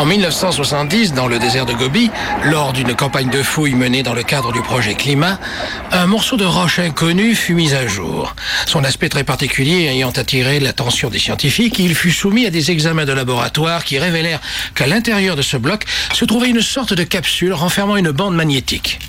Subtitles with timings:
[0.00, 2.10] En 1970, dans le désert de Gobi,
[2.44, 5.38] lors d'une campagne de fouilles menée dans le cadre du projet Climat,
[5.92, 8.34] un morceau de roche inconnu fut mis à jour.
[8.64, 13.04] Son aspect très particulier ayant attiré l'attention des scientifiques, il fut soumis à des examens
[13.04, 14.40] de laboratoire qui révélèrent
[14.74, 15.84] qu'à l'intérieur de ce bloc
[16.14, 19.00] se trouvait une sorte de capsule renfermant une bande magnétique.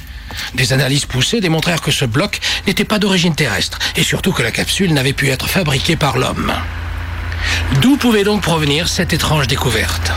[0.55, 4.51] Des analyses poussées démontrèrent que ce bloc n'était pas d'origine terrestre et surtout que la
[4.51, 6.51] capsule n'avait pu être fabriquée par l'homme.
[7.81, 10.11] D'où pouvait donc provenir cette étrange découverte?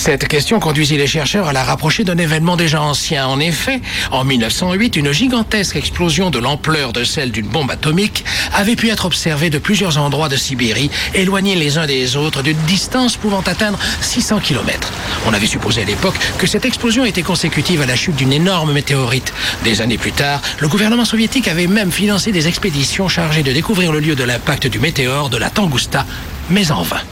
[0.00, 3.26] Cette question conduisit les chercheurs à la rapprocher d'un événement déjà ancien.
[3.26, 8.24] En effet, en 1908, une gigantesque explosion de l'ampleur de celle d'une bombe atomique
[8.54, 12.56] avait pu être observée de plusieurs endroits de Sibérie, éloignés les uns des autres d'une
[12.66, 14.90] distance pouvant atteindre 600 km.
[15.26, 18.72] On avait supposé à l'époque que cette explosion était consécutive à la chute d'une énorme
[18.72, 19.34] météorite.
[19.64, 23.92] Des années plus tard, le gouvernement soviétique avait même financé des expéditions chargées de découvrir
[23.92, 26.06] le lieu de l'impact du météore de la Tangusta,
[26.48, 27.02] mais en vain.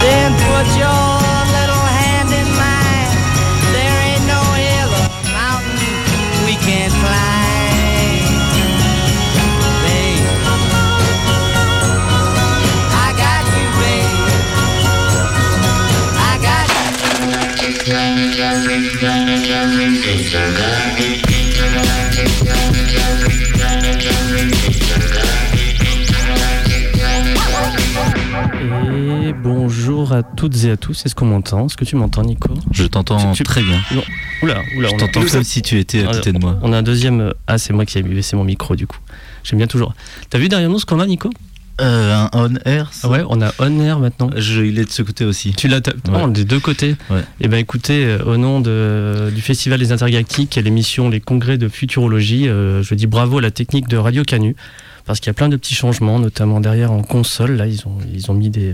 [0.00, 1.06] Then put your
[1.56, 3.10] little hand in mine.
[3.74, 5.96] There ain't no hill or mountain
[6.46, 8.30] we can't climb.
[9.84, 10.28] Babe,
[13.06, 14.18] I got you, babe.
[16.14, 16.16] I
[29.42, 31.04] bonjour à toutes et à tous.
[31.06, 31.66] Est-ce qu'on m'entend?
[31.66, 32.54] Est-ce que tu m'entends, Nico?
[32.70, 33.80] Je t'entends très bien.
[34.42, 34.88] Oula, oula.
[34.88, 36.58] Je t'entends comme si tu étais à côté de moi.
[36.62, 37.32] On a un deuxième.
[37.46, 38.98] Ah, c'est moi qui ai baissé mon micro du coup.
[39.44, 39.94] J'aime bien toujours.
[40.30, 41.30] T'as vu derrière nous ce qu'on a, Nico?
[41.80, 44.30] Euh, un on air Ouais, on a on air maintenant.
[44.36, 45.52] Je, il est de ce côté aussi.
[45.52, 46.30] Tu l'as ouais.
[46.30, 46.96] des deux côtés.
[47.08, 47.20] Ouais.
[47.20, 51.20] Et eh ben écoutez, euh, au nom de, du Festival des Intergalactiques et l'émission Les
[51.20, 54.56] Congrès de Futurologie, euh, je dis bravo à la technique de Radio Canu
[55.04, 57.52] parce qu'il y a plein de petits changements, notamment derrière en console.
[57.52, 58.72] Là, ils ont, ils ont mis des,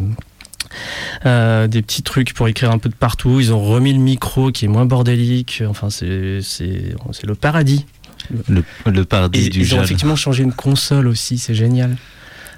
[1.26, 3.40] euh, des petits trucs pour écrire un peu de partout.
[3.40, 5.62] Ils ont remis le micro qui est moins bordélique.
[5.68, 7.86] Enfin, c'est le paradis.
[8.48, 11.96] Le, le paradis du Ils ont effectivement changé une console aussi, c'est génial.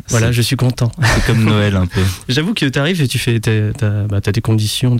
[0.08, 0.92] Voilà, je suis content.
[1.02, 2.00] C'est comme Noël un peu.
[2.28, 4.96] J'avoue que tu arrives et tu fais, as, bah, tes conditions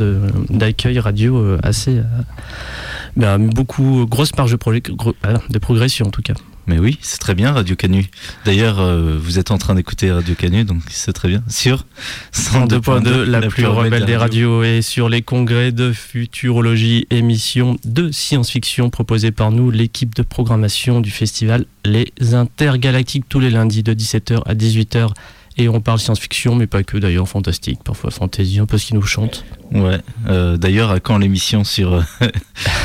[0.51, 2.03] d'accueil radio euh, assez, euh,
[3.17, 4.59] bah, beaucoup grosse marge de,
[5.51, 6.35] de progression en tout cas.
[6.67, 8.07] Mais oui, c'est très bien Radio Canu.
[8.45, 11.43] D'ailleurs, euh, vous êtes en train d'écouter Radio Canu, donc c'est très bien.
[11.49, 11.87] Sur
[12.35, 18.11] 102.2, la, la, plus rebelle des radios, et sur les congrès de futurologie, émission de
[18.11, 23.95] science-fiction proposée par nous, l'équipe de programmation du festival Les Intergalactiques, tous les lundis de
[23.95, 25.11] 17h à 18h
[25.59, 28.95] et on parle science-fiction, mais pas que d'ailleurs, fantastique, parfois fantasy, un peu ce qui
[28.95, 29.45] nous chante.
[29.73, 32.03] Ouais, euh, d'ailleurs, à quand l'émission sur, euh,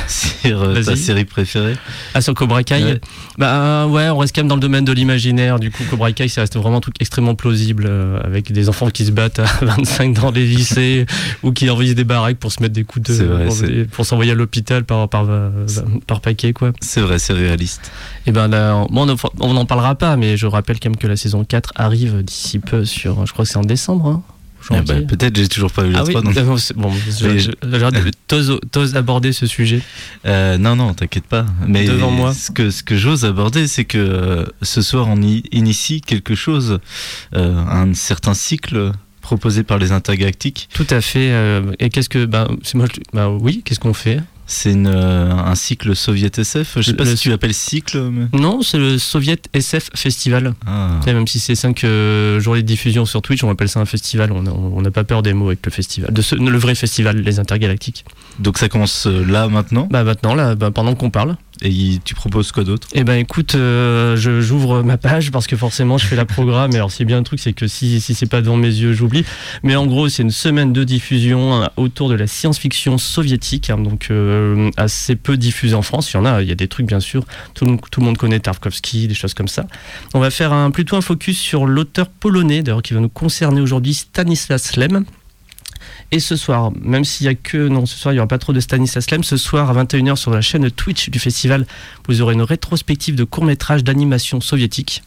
[0.08, 1.76] sur euh, ta série préférée?
[2.14, 3.00] Ah, sur Cobra Kai
[3.38, 5.60] Bah ouais, on reste quand même dans le domaine de l'imaginaire.
[5.60, 7.90] Du coup, Cobra Kai, ça reste vraiment un truc extrêmement plausible,
[8.24, 11.06] avec des enfants qui se battent à 25 dans les lycées
[11.44, 13.24] ou qui envoient des baraques pour se mettre des coups de.
[13.24, 15.28] Vrai, pour, s'envoyer à l'hôpital par, par,
[16.08, 16.72] par, paquet, quoi.
[16.82, 17.92] C'est vrai, c'est réaliste.
[18.26, 21.16] Et eh ben là, on n'en parlera pas, mais je rappelle quand même que la
[21.16, 24.08] saison 4 arrive d'ici peu sur, je crois que c'est en décembre.
[24.08, 24.24] Hein,
[24.72, 26.22] eh ben, peut-être, j'ai toujours pas vu la ah 3.
[26.22, 26.92] Oui, bon,
[28.72, 29.82] t'oses aborder ce sujet
[30.26, 31.46] euh, Non, non, t'inquiète pas.
[31.68, 32.34] Mais Devant moi.
[32.34, 36.36] Ce que, ce que j'ose aborder, c'est que euh, ce soir, on y initie quelque
[36.36, 36.80] chose,
[37.36, 38.92] euh, un certain cycle
[39.22, 40.70] proposé par les intergalactiques.
[40.74, 41.32] Tout à fait.
[41.80, 42.26] et qu'est-ce que.
[42.26, 44.20] Ben, moi, ben, oui, qu'est-ce qu'on fait?
[44.52, 46.74] C'est euh, un cycle Soviet SF.
[46.76, 48.12] Je sais pas si tu l'appelles cycle.
[48.34, 50.54] Non, c'est le Soviet SF Festival.
[50.68, 51.00] Ah.
[51.06, 54.32] Même si c'est 5 euh, journées de diffusion sur Twitch, on appelle ça un festival.
[54.32, 56.14] On n'a pas peur des mots avec le festival.
[56.14, 58.06] De le vrai festival, les intergalactiques.
[58.40, 59.88] Donc ça commence euh, là maintenant?
[59.90, 61.38] Bah maintenant, là, bah, pendant qu'on parle.
[61.64, 62.88] Et tu proposes quoi d'autre?
[62.94, 66.74] Eh ben écoute, euh, j'ouvre ma page parce que forcément je fais la programme.
[66.74, 69.24] Alors c'est bien un truc, c'est que si, si c'est pas devant mes yeux, j'oublie.
[69.62, 73.78] Mais en gros, c'est une semaine de diffusion hein, autour de la science-fiction soviétique, hein,
[73.78, 76.12] donc euh, assez peu diffusée en France.
[76.12, 77.26] Il y en a, il y a des trucs bien sûr.
[77.54, 79.68] Tout, tout le monde connaît Tarkovsky, des choses comme ça.
[80.16, 83.62] On va faire un, plutôt un focus sur l'auteur polonais, d'ailleurs qui va nous concerner
[83.62, 85.06] aujourd'hui, Stanislas Lem.
[86.12, 87.70] Et ce soir, même s'il y a que.
[87.70, 89.24] Non, ce soir, il n'y aura pas trop de Stanislas Lem.
[89.24, 91.66] Ce soir, à 21h, sur la chaîne Twitch du festival,
[92.08, 95.04] vous aurez une rétrospective de courts-métrages d'animation soviétique.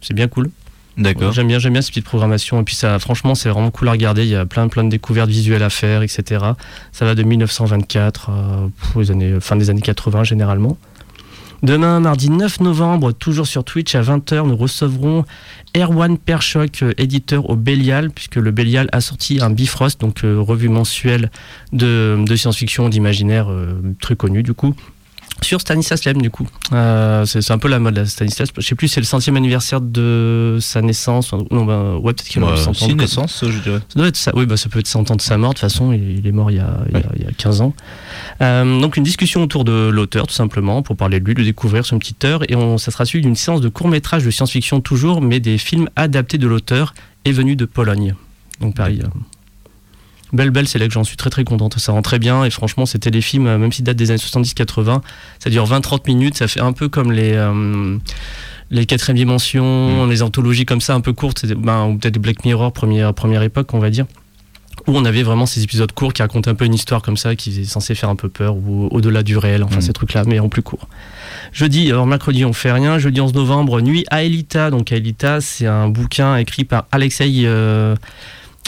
[0.00, 0.50] C'est bien cool.
[0.96, 1.32] D'accord.
[1.32, 2.58] J'aime bien, j'aime bien cette petite programmation.
[2.60, 4.22] Et puis, ça, franchement, c'est vraiment cool à regarder.
[4.22, 6.42] Il y a plein, plein de découvertes visuelles à faire, etc.
[6.90, 10.78] Ça va de 1924 à les années, fin des années 80, généralement.
[11.62, 15.24] Demain, mardi 9 novembre, toujours sur Twitch à 20h, nous recevrons
[15.74, 20.38] Erwan Perchok, euh, éditeur au Bélial, puisque le Bélial a sorti un Bifrost, donc euh,
[20.38, 21.30] revue mensuelle
[21.72, 24.74] de, science-fiction, d'imaginaire, euh, très connu du coup.
[25.42, 26.46] Sur Stanislas Lem du coup.
[26.72, 28.48] Euh, c'est un peu la mode de Stanislas.
[28.56, 31.32] Je sais plus, c'est le centième anniversaire de sa naissance.
[31.50, 32.94] Non, bah, ouais, peut-être qu'il a 100 ans.
[32.94, 33.80] naissance, je dirais.
[33.88, 34.32] Ça doit être ça.
[34.34, 35.50] Oui, bah, ça peut être 100 ans de sa mort.
[35.50, 37.74] De toute façon, il, est mort il y a, il y a, 15 ans.
[38.40, 41.84] Euh, donc une discussion autour de l'auteur, tout simplement, pour parler de lui, de découvrir
[41.84, 42.50] son petit heure.
[42.50, 45.58] Et on, ça sera suivi d'une séance de court métrage de science-fiction toujours, mais des
[45.58, 46.94] films adaptés de l'auteur
[47.24, 48.14] et venus de Pologne.
[48.60, 49.02] Donc pareil.
[50.32, 51.78] Belle Belle, c'est là que j'en suis très très contente.
[51.78, 55.00] Ça rend très bien et franchement, c'était des films, même s'ils datent des années 70-80,
[55.38, 56.36] ça dure 20-30 minutes.
[56.36, 57.32] Ça fait un peu comme les.
[57.34, 57.98] Euh,
[58.70, 60.10] les quatrième dimensions, mm.
[60.10, 63.72] les anthologies comme ça, un peu courtes, ben, ou peut-être Black Mirror, première, première époque,
[63.74, 64.06] on va dire
[64.86, 67.34] où on avait vraiment ces épisodes courts qui racontaient un peu une histoire comme ça,
[67.34, 69.80] qui est censé faire un peu peur, ou au-delà du réel, enfin mm.
[69.80, 70.86] ces trucs-là, mais en plus court.
[71.52, 74.70] Jeudi, alors mercredi on fait rien, jeudi 11 novembre, Nuit à Elita.
[74.70, 77.96] Donc Elita, c'est un bouquin écrit par Alexei euh,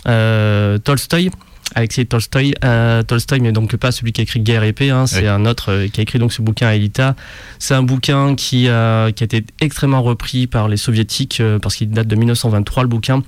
[0.08, 1.30] euh, Tolstoy.
[1.74, 5.06] Alexei Tolstoy, euh, Tolstoy, mais donc pas celui qui a écrit Guerre et paix, hein,
[5.06, 7.14] c'est un autre euh, qui a écrit donc ce bouquin Elita.
[7.58, 11.76] C'est un bouquin qui, a, qui a été extrêmement repris par les soviétiques euh, parce
[11.76, 13.22] qu'il date de 1923 le bouquin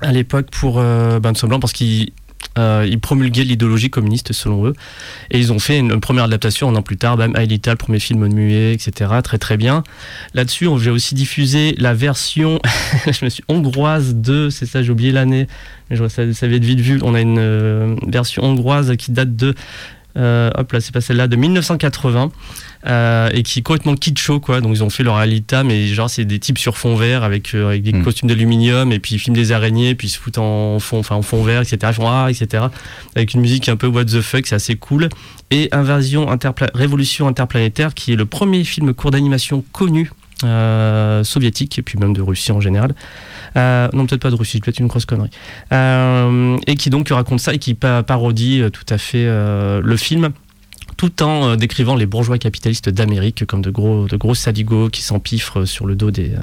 [0.00, 2.10] à l'époque pour euh, ben, tout parce qu'il
[2.58, 4.74] euh, ils promulguaient l'idéologie communiste selon eux.
[5.30, 8.26] Et ils ont fait une, première adaptation un an plus tard, même Aelita, premier film
[8.28, 9.10] muet, etc.
[9.22, 9.82] Très très bien.
[10.34, 12.60] Là-dessus, j'ai aussi diffusé la version,
[13.48, 15.46] hongroise de, c'est ça, j'ai oublié l'année,
[15.90, 17.00] mais je ça, ça vite vu.
[17.02, 19.54] On a une euh, version hongroise qui date de
[20.16, 22.30] euh, hop là, c'est pas celle-là, de 1980,
[22.86, 24.60] euh, et qui est complètement kitscho, quoi.
[24.60, 27.54] Donc ils ont fait leur Alita, mais genre c'est des types sur fond vert avec,
[27.54, 28.04] euh, avec des hmm.
[28.04, 31.16] costumes d'aluminium, et puis ils filment des araignées, puis ils se foutent en fond, enfin
[31.16, 31.78] en fond vert, etc.
[31.88, 32.64] Ils font ah, etc.
[33.16, 35.08] Avec une musique un peu what the fuck, c'est assez cool.
[35.50, 36.26] Et Invasion
[36.74, 40.10] Révolution interplanétaire, qui est le premier film court d'animation connu
[41.24, 42.94] soviétique, et puis même de Russie en général.
[43.56, 45.30] Euh, non, peut-être pas de Russie, peut-être une grosse connerie.
[45.72, 50.30] Euh, et qui donc raconte ça et qui parodie euh, tout à fait le film
[50.96, 55.86] tout en euh, décrivant les bourgeois capitalistes d'Amérique comme de gros, de qui s'empiffrent sur
[55.86, 56.40] le dos des, euh,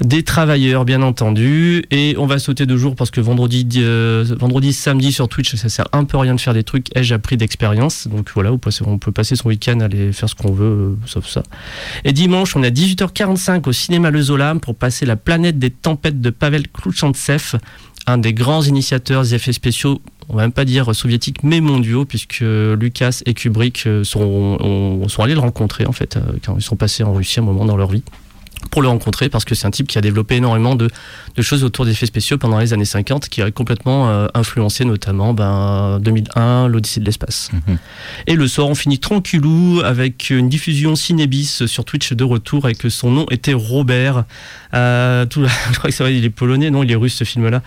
[0.00, 1.84] des travailleurs, bien entendu.
[1.90, 5.68] Et on va sauter deux jours parce que vendredi, euh, vendredi, samedi sur Twitch, ça
[5.68, 6.94] sert un peu rien de faire des trucs.
[6.96, 10.52] Ai-je appris d'expérience Donc voilà, on peut passer son week-end à aller faire ce qu'on
[10.52, 11.42] veut, sauf ça.
[12.04, 15.70] Et dimanche, on est à 18h45 au cinéma Le Zola pour passer la planète des
[15.70, 17.58] tempêtes de Pavel Klouchantsev
[18.06, 20.00] un des grands initiateurs des effets spéciaux,
[20.32, 25.22] on va même pas dire soviétiques, mais mondiaux, puisque Lucas et Kubrick euh, sont, sont
[25.22, 27.76] allés le rencontrer en fait, euh, quand ils sont passés en Russie un moment dans
[27.76, 28.02] leur vie
[28.70, 30.88] pour le rencontrer parce que c'est un type qui a développé énormément de,
[31.40, 35.34] choses autour des effets spéciaux pendant les années 50 qui a complètement euh, influencé notamment
[35.34, 37.50] ben, 2001, l'Odyssée de l'espace.
[37.52, 37.78] Mhm.
[38.26, 42.74] Et le soir, on finit tranquillou avec une diffusion Cinébis sur Twitch de retour et
[42.74, 44.24] que son nom était Robert.
[44.74, 47.24] Euh, tout, je crois que c'est vrai, il est polonais, non, il est russe ce
[47.24, 47.62] film-là.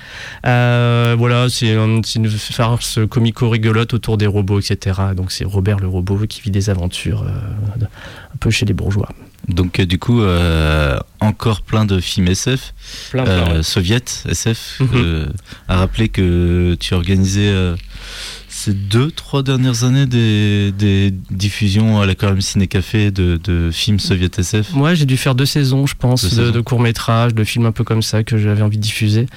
[0.45, 4.99] Euh, voilà, c'est une farce comico-rigolote autour des robots, etc.
[5.15, 9.09] Donc c'est Robert le robot qui vit des aventures un peu chez les bourgeois.
[9.47, 12.73] Donc euh, du coup, euh, encore plein de films SF,
[13.11, 14.79] plein, euh, SF.
[14.79, 15.33] Mhm.
[15.67, 17.53] à rappeler que tu organisais
[18.47, 24.39] ces deux, trois dernières années des, diffusions à l'Aquarium Ciné Café de, de, films soviétiques
[24.39, 24.73] SF.
[24.73, 27.71] Moi, j'ai dû faire deux saisons, je pense, de, de courts métrages, de films un
[27.71, 29.27] peu comme ça que j'avais envie de diffuser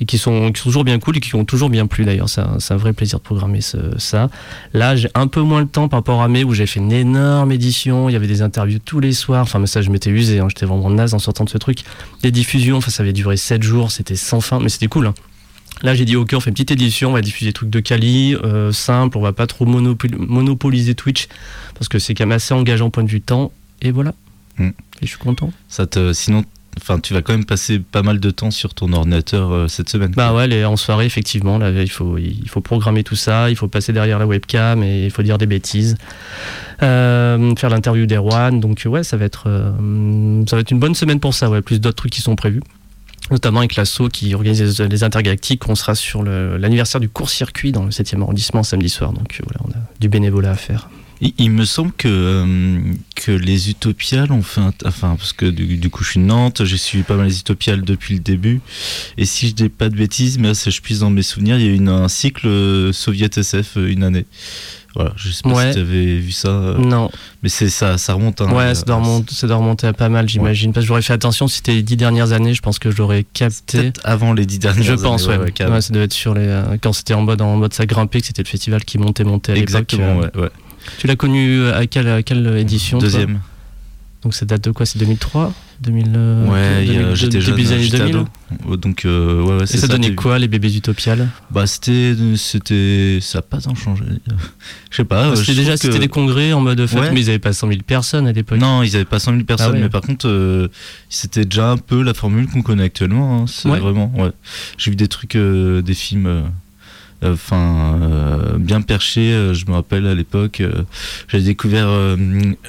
[0.00, 2.28] et qui sont, qui sont toujours bien cool et qui ont toujours bien plu d'ailleurs.
[2.28, 4.30] C'est un, un, vrai plaisir de programmer ça.
[4.72, 6.92] Là, j'ai un peu moins le temps par rapport à mai où j'ai fait une
[6.92, 8.08] énorme édition.
[8.08, 9.42] Il y avait des interviews tous les soirs.
[9.42, 10.38] Enfin, mais ça, je m'étais usé.
[10.40, 10.48] Hein.
[10.48, 11.80] J'étais vraiment naze en sortant de ce truc.
[12.22, 13.90] Des diffusions, enfin, ça avait duré 7 jours.
[13.90, 15.06] C'était sans fin, mais c'était cool.
[15.06, 15.14] Hein.
[15.82, 17.80] Là, j'ai dit, ok, on fait une petite édition, on va diffuser des trucs de
[17.80, 21.28] quali, euh, simple, on va pas trop monopoliser Twitch,
[21.74, 24.14] parce que c'est quand même assez engageant point de vue temps, et voilà.
[24.56, 24.68] Mm.
[24.68, 25.52] Et je suis content.
[25.68, 26.44] Ça te, sinon,
[26.78, 29.88] Enfin, tu vas quand même passer pas mal de temps sur ton ordinateur euh, cette
[29.88, 30.12] semaine.
[30.14, 33.66] Bah ouais, en soirée, effectivement, là, il, faut, il faut programmer tout ça, il faut
[33.66, 35.96] passer derrière la webcam et il faut dire des bêtises.
[36.82, 40.94] Euh, faire l'interview d'Erwan, donc ouais, ça va, être, euh, ça va être une bonne
[40.94, 42.62] semaine pour ça, ouais, plus d'autres trucs qui sont prévus.
[43.30, 47.90] Notamment avec l'assaut qui organise les intergalactiques, on sera sur l'anniversaire du court-circuit dans le
[47.90, 50.88] 7e arrondissement samedi soir, donc voilà, on a du bénévolat à faire.
[51.20, 55.88] Il, me semble que, euh, que les Utopiales ont fait un, enfin parce que du,
[55.88, 58.60] coup je suis de Nantes, j'ai suivi pas mal les Utopiales depuis le début
[59.16, 61.66] et si je dis pas de bêtises mais si je puisse dans mes souvenirs, il
[61.66, 64.26] y a eu un cycle euh, soviet SF euh, une année.
[64.94, 66.48] Voilà, je sais pas si tu avais vu ça.
[66.78, 67.10] non.
[67.42, 68.40] Mais c'est ça, ça remonte.
[68.40, 70.72] Hein, ouais, ça doit, remonter, à pas mal, j'imagine.
[70.72, 73.22] Parce que j'aurais fait attention si c'était les dix dernières années, je pense que j'aurais
[73.22, 73.92] capté.
[74.04, 74.96] Avant les dix dernières années.
[74.96, 75.36] Je pense, ouais.
[75.36, 76.62] ouais, ça devait être sur les.
[76.80, 79.52] quand c'était en mode, en mode ça grimpait, que c'était le festival qui montait, montait
[79.52, 79.68] à l'époque.
[79.68, 80.48] Exactement, ouais.
[80.98, 83.40] Tu l'as connu à quelle, quelle édition Deuxième.
[84.22, 84.86] Donc ça date de quoi?
[84.86, 85.52] C'est 2003
[85.82, 88.16] 2000, euh, Ouais, il y a- 2000, j'étais début des jeune, années j'étais 2000.
[88.16, 88.26] ado.
[88.66, 91.28] Ouais, Donc, euh, ouais, ouais, Et ça, donnait quoi les bébés utopiales?
[91.50, 94.04] Bah, c'était, c'était, ça a pas tant changé.
[94.90, 95.26] Je sais pas.
[95.26, 97.10] euh, C'était déjà que- c'était des congrès en mode fête, Ouais.
[97.12, 98.58] mais ils avaient pas 100 000 personnes à l'époque.
[98.58, 99.80] Non, ils avaient pas 100 000 personnes, Ah ouais.
[99.82, 100.68] mais par contre, euh,
[101.10, 103.42] c'était déjà un peu la formule qu'on connaît actuellement.
[103.42, 104.30] hein, c'est vraiment, ouais.
[104.78, 106.40] J'ai vu des trucs, euh, des films, euh,
[107.24, 109.32] enfin, euh, bien perchés.
[109.32, 110.82] euh, je me rappelle à l'époque, euh,
[111.28, 112.16] j'avais découvert euh,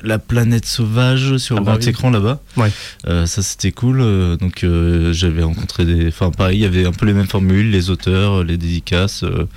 [0.04, 1.89] La planète sauvage sur Ah bah grand oui.
[1.89, 2.42] écran là-bas.
[2.58, 2.72] Ouais.
[3.08, 4.00] Euh, ça, c'était cool.
[4.01, 7.27] euh, donc, euh, j'avais rencontré des, enfin, pareil, il y avait un peu les mêmes
[7.27, 9.48] formules, les auteurs, les dédicaces, euh,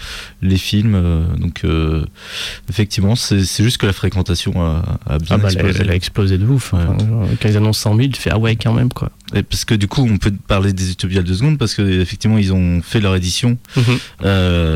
[0.43, 0.95] les films.
[0.95, 2.05] euh, donc, euh,
[2.69, 5.79] effectivement, c'est juste que la fréquentation a, a bien Ah bah, explosé.
[5.83, 6.73] elle a explosé de ouf.
[6.73, 6.81] Ouais.
[6.87, 9.11] Enfin, genre, quand ils annoncent 100 000, tu fais ah ouais, quand même quoi.
[9.35, 12.37] Et parce que du coup, on peut parler des Utopiales deux secondes parce que effectivement,
[12.39, 13.99] ils ont fait leur édition Mhm.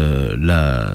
[0.04, 0.92] Euh, la,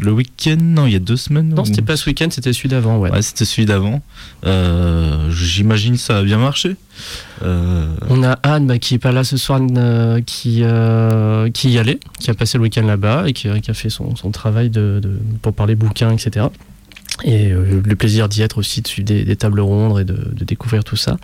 [0.00, 1.50] le week-end, non, il y a deux semaines.
[1.54, 3.10] Non, c'était pas ce week-end, c'était celui d'avant, ouais.
[3.10, 4.02] Ouais, c'était celui d'avant.
[4.44, 6.76] Euh, J'imagine ça a bien marché.
[7.42, 10.62] Euh, On a Anne bah, qui est pas là ce soir, euh, qui,
[11.52, 14.16] qui y allait, qui a passé le week-end là-bas et qui, qui a fait son,
[14.16, 16.46] son travail de, de- pour parler bouquins, etc.
[17.22, 20.44] Et le plaisir d'y être aussi, de suivre des, des tables rondes et de, de
[20.44, 21.16] découvrir tout ça.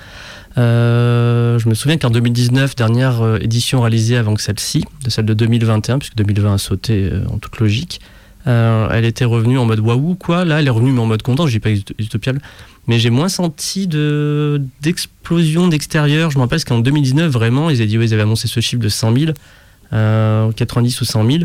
[0.60, 5.24] Euh, je me souviens qu'en 2019, dernière euh, édition réalisée avant que celle-ci, de celle
[5.24, 8.00] de 2021, puisque 2020 a sauté euh, en toute logique,
[8.46, 10.44] elle était revenue en mode waouh, quoi.
[10.44, 12.40] Là, elle est revenue mais en mode content, je dis pas ut- utopial,
[12.86, 16.30] mais j'ai moins senti de d'explosion d'extérieur.
[16.30, 18.60] Je me rappelle parce qu'en 2019, vraiment, ils avaient dit, ouais, ils avaient annoncé ce
[18.60, 19.32] chiffre de 100 000,
[19.92, 21.38] euh, 90 ou 100 000.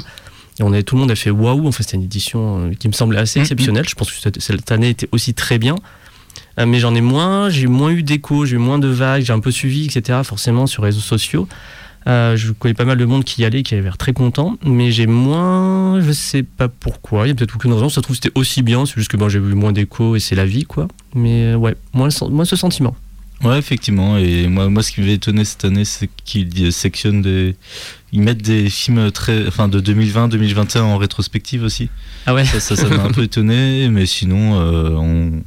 [0.57, 1.67] Et on tout le monde a fait waouh.
[1.67, 3.43] Enfin, c'était une édition qui me semblait assez Mhm.
[3.43, 3.85] exceptionnelle.
[3.89, 5.75] Je pense que cette, cette année était aussi très bien.
[6.59, 9.33] Euh, mais j'en ai moins, j'ai moins eu d'écho, j'ai eu moins de vagues, j'ai
[9.33, 10.19] un peu suivi, etc.
[10.23, 11.47] Forcément sur les réseaux sociaux.
[12.07, 14.57] Euh, je connais pas mal de monde qui y allait, qui avait l'air très content,
[14.63, 18.01] mais j'ai moins, je sais pas pourquoi, il y a peut-être aucune raison, ça se
[18.01, 20.45] trouve c'était aussi bien, c'est juste que bon, j'ai eu moins d'écho et c'est la
[20.45, 20.87] vie, quoi.
[21.15, 22.95] Mais euh, ouais, moins, moins ce sentiment.
[23.43, 24.17] Ouais, effectivement.
[24.17, 27.55] Et moi, moi, ce qui m'avait étonné cette année, c'est qu'ils sectionnent des.
[28.13, 31.89] Ils mettent des films très, enfin, de 2020-2021 en rétrospective aussi.
[32.27, 35.41] Ah ouais Ça, ça, ça m'a un peu étonné, mais sinon, euh, on-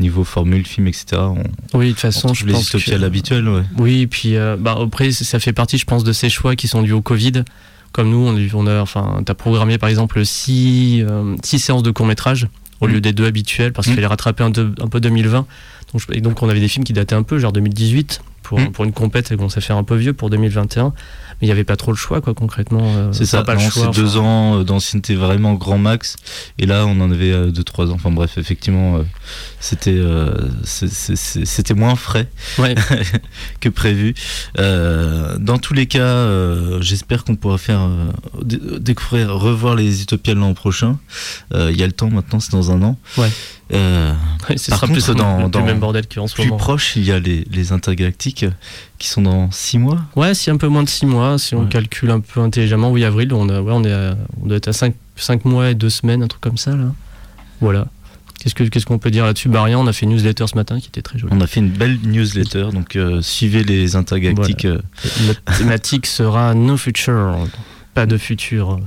[0.00, 1.42] niveau formule, film, etc., on,
[1.78, 3.62] Oui, de toute on façon, je les pense que- habituelles, ouais.
[3.78, 6.82] Oui, puis euh, bah, après, ça fait partie, je pense, de ces choix qui sont
[6.82, 7.44] dus au Covid.
[7.92, 11.82] Comme nous, on, a- on a, enfin, t'as programmé par exemple six, euh, six séances
[11.82, 12.46] de court métrage
[12.80, 12.90] au Mm.
[12.92, 15.46] lieu des deux habituels parce qu'il fallait rattraper un peu 2020.
[15.92, 18.72] Donc, et donc on avait des films qui dataient un peu, genre 2018 pour, Mm.
[18.72, 20.92] pour une compète, ça commençait à faire un peu vieux pour 2021.
[21.40, 22.82] Mais il n'y avait pas trop le choix, quoi, concrètement.
[22.96, 23.86] euh, C'est ça, pas non, le choix.
[23.88, 24.18] deux enfin.
[24.20, 26.16] ans euh, d'ancienneté vraiment grand max,
[26.58, 27.94] et là on en avait euh, deux trois ans.
[27.94, 29.02] Enfin bref, effectivement, euh,
[29.58, 30.34] c'était euh,
[31.76, 32.28] moins frais
[32.58, 32.74] Ouais.
[33.60, 34.14] que prévu.
[34.58, 38.10] Euh, dans tous les cas, euh, j'espère qu'on pourra faire euh,
[38.42, 40.98] dé- découvrir, revoir les Utopiales l'an prochain.
[41.54, 42.98] Euh, Il y a le temps maintenant, c'est dans un an.
[43.16, 43.30] Ouais.
[43.72, 44.12] Euh,
[44.48, 46.56] ce sera contre, plus dans- le, même bordel qu'en ce plus moment.
[46.56, 48.50] proche, il y a les, les intergalactiques euh,
[48.98, 49.98] qui sont dans six mois.
[50.16, 51.68] Ouais, si un peu moins de 6 mois, si on Ouais.
[51.68, 54.68] calcule un peu intelligemment, oui, avril, on, a, ouais, on, est à- on doit être
[54.68, 54.94] à 5,
[55.44, 56.86] mois et 2 semaines, un truc comme ça, là.
[57.60, 57.86] Voilà.
[58.40, 59.50] Qu'est-ce que- qu'est-ce qu'on peut dire là-dessus?
[59.50, 61.32] Bah rien, on a fait une newsletter ce matin qui était très jolie.
[61.36, 64.64] On a fait une belle newsletter, donc euh, suivez les intergalactiques.
[64.64, 64.80] euh,
[65.26, 67.36] Notre thématique sera No Future,
[67.94, 68.80] pas de futur.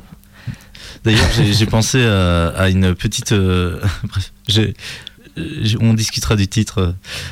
[1.05, 3.31] D'ailleurs, j'ai j'ai pensé à, à une petite.
[3.31, 4.32] euh, bref,
[5.81, 6.91] on discutera du titre euh,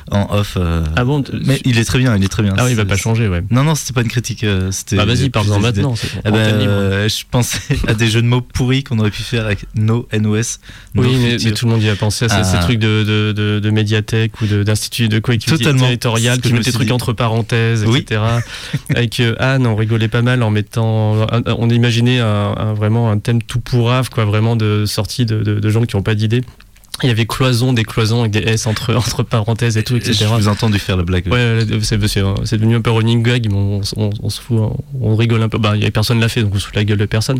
[0.09, 0.55] en off.
[0.57, 2.55] euh, Ah bon mais il est très bien, il est très bien.
[2.57, 3.43] Ah oui, il va pas changer, ouais.
[3.51, 4.43] Non, non, c'était pas une critique.
[4.43, 5.93] euh, c'était Bah vas-y, parle-en maintenant.
[6.25, 6.71] antenne libre.
[6.71, 10.07] euh, je pensais à des jeux de mots pourris qu'on aurait pu faire avec No
[10.19, 10.57] NOS.
[10.95, 12.43] No Oui, mais, tout le monde y a pensé à ces, Ah.
[12.43, 16.71] ces trucs de, de, de, de médiathèque ou d'institut de, collectivité territoriale qui mettent des
[16.71, 16.93] trucs dit.
[16.93, 17.99] entre parenthèses, Oui.
[17.99, 18.21] etc.
[18.95, 21.27] Avec euh, Anne, on rigolait pas mal en mettant.
[21.45, 25.59] on imaginait un, un- vraiment un thème tout pourrave, quoi, vraiment de sortie de, de,
[25.59, 26.41] de gens qui n'ont pas d'idée.
[27.03, 30.13] Il y avait cloison, des cloisons avec des S entre, entre parenthèses et tout, etc.
[30.19, 31.27] Je vous ai entendu faire la blague.
[31.31, 34.57] Ouais, c'est c'est- c'est devenu un peu running gag, mais on, on- on se fout,
[34.59, 35.57] on, on rigole un peu.
[35.57, 37.39] Bah, il y a personne l'a fait, donc on se fout la gueule de personne.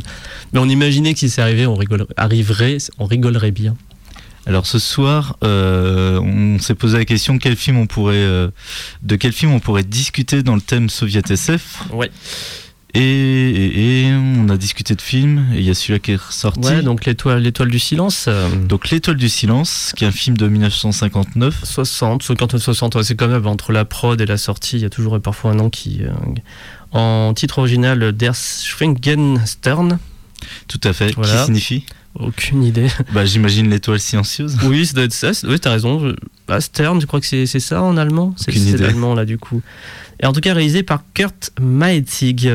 [0.53, 3.75] Mais on imaginait que si c'est arrivé, on rigolerait, arriverait, on rigolerait bien.
[4.47, 8.49] Alors ce soir, euh, on s'est posé la question quel film on pourrait, euh,
[9.03, 11.83] de quel film on pourrait discuter dans le thème Soviet SF.
[11.93, 12.09] Ouais.
[12.93, 15.47] Et, et- et on a discuté de films.
[15.53, 16.67] Et il y a celui-là qui est ressorti.
[16.67, 18.25] Ouais, donc l'étoile, l'étoile du silence.
[18.27, 21.61] euh, Donc L'étoile du silence, qui est un film de 1959.
[21.63, 24.85] 60, 59, 60, ouais, c'est quand même entre la prod et la sortie, il y
[24.85, 26.01] a toujours parfois un an qui.
[26.03, 26.11] euh,
[26.91, 29.97] en titre original, Der Schwingenstern,
[30.67, 31.13] Tout à fait.
[31.15, 31.39] Voilà.
[31.39, 31.85] Qui signifie?
[32.15, 32.87] Aucune idée.
[33.13, 34.57] Bah j'imagine l'étoile silencieuse.
[34.65, 35.97] oui, ça doit être ça, oui, t'as raison.
[36.09, 36.15] je-
[36.49, 38.35] Ah, Stern, je crois que c'est c'est ça en allemand?
[38.37, 39.61] C'est c'est l'allemand là du coup.
[40.21, 42.51] Et en tout cas réalisé par Kurt Maetzig.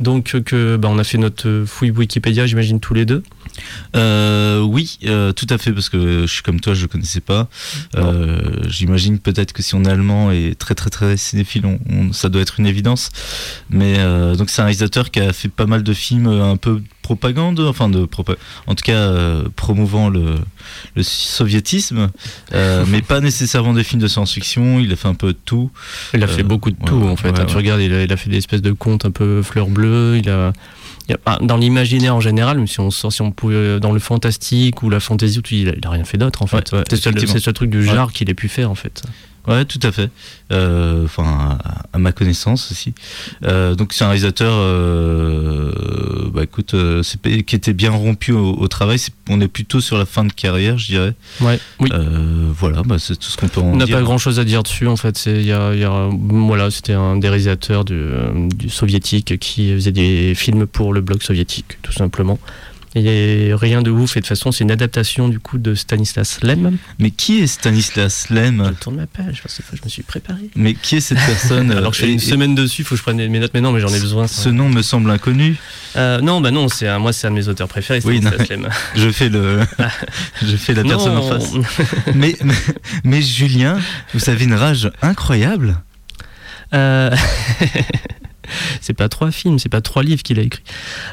[0.00, 3.22] donc que bah, on a fait notre fouille Wikipédia, j'imagine tous les deux.
[3.96, 7.20] Euh, oui, euh, tout à fait, parce que je suis comme toi, je ne connaissais
[7.20, 7.48] pas.
[7.96, 12.28] Euh, j'imagine peut-être que si on est allemand et très très très cinéphile, on, ça
[12.28, 13.10] doit être une évidence.
[13.70, 13.94] Mais
[14.36, 17.88] donc c'est un réalisateur qui a fait pas mal de films un peu propagande, enfin
[17.88, 18.08] de
[18.66, 19.12] en tout cas
[19.56, 20.36] promouvant le,
[21.02, 22.10] soviétisme,
[22.52, 24.80] mais pas nécessairement des films de science-fiction.
[24.80, 25.70] Il a fait un peu de tout.
[26.14, 27.32] Il a fait beaucoup de tout en fait.
[27.46, 30.18] tu regardes, il a, il a, fait des espèces de contes un peu fleurs bleues.
[30.18, 30.52] Il a
[31.42, 34.82] dans l'imaginaire en général, même si on sort, si on pouvait euh, dans le fantastique
[34.82, 36.74] ou la fantasy, il a, rien fait d'autre en fait.
[36.88, 39.02] c'est ce truc du genre qu'il ait pu faire en fait.
[39.46, 40.10] Ouais, tout à fait.
[40.52, 41.58] Euh, enfin,
[41.92, 42.94] à, ma connaissance aussi.
[43.44, 45.70] Euh, donc c'est un réalisateur, euh,
[46.32, 46.74] bah écoute,
[47.22, 48.98] qui était bien rompu au, travail.
[49.28, 51.14] on est plutôt sur la fin de carrière, je dirais.
[51.40, 51.58] Ouais.
[51.78, 51.90] Oui.
[52.58, 53.74] voilà, bah, c'est tout ce qu'on peut en dire.
[53.74, 55.18] On n'a pas grand chose à dire dessus en fait.
[55.18, 58.00] C'est, y a, y a, voilà, c'était un des réalisateurs du,
[58.54, 62.38] du soviétique qui faisait des films pour le bloc soviétique, tout simplement.
[62.96, 65.74] Il a rien de ouf et de toute façon c'est une adaptation du coup de
[65.74, 66.76] Stanislas Lem.
[67.00, 68.64] Mais qui est Stanislas Lem?
[68.68, 70.50] Je tourne ma page parce que je me suis préparé.
[70.54, 73.02] Mais qui est cette personne Alors je fais une semaine dessus, il faut que je
[73.02, 74.28] prenne mes notes, mais non, mais j'en ai besoin.
[74.28, 75.56] Ce nom me semble inconnu.
[75.96, 78.00] Euh, non, bah non, c'est moi c'est un de mes auteurs préférés.
[78.04, 78.68] Oui, Lem.
[78.94, 79.60] je fais le,
[80.42, 81.52] je fais la personne en face.
[82.14, 82.54] mais, mais,
[83.02, 83.78] mais Julien,
[84.12, 85.76] vous avez une rage incroyable.
[86.72, 87.10] Euh...
[88.80, 90.62] c'est pas trois films, c'est pas trois livres qu'il a écrit.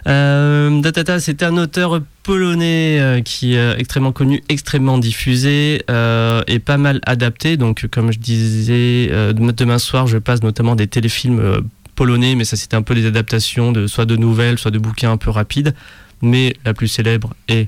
[0.08, 6.60] Euh, Datata, c'est un auteur polonais euh, qui est extrêmement connu, extrêmement diffusé euh, et
[6.60, 7.58] pas mal adapté.
[7.58, 11.62] Donc, comme je disais, demain soir, je passe notamment des téléfilms
[11.96, 15.12] polonais, mais ça c'était un peu des adaptations de soit de nouvelles, soit de bouquins
[15.12, 15.74] un peu rapides.
[16.22, 17.68] Mais la plus célèbre est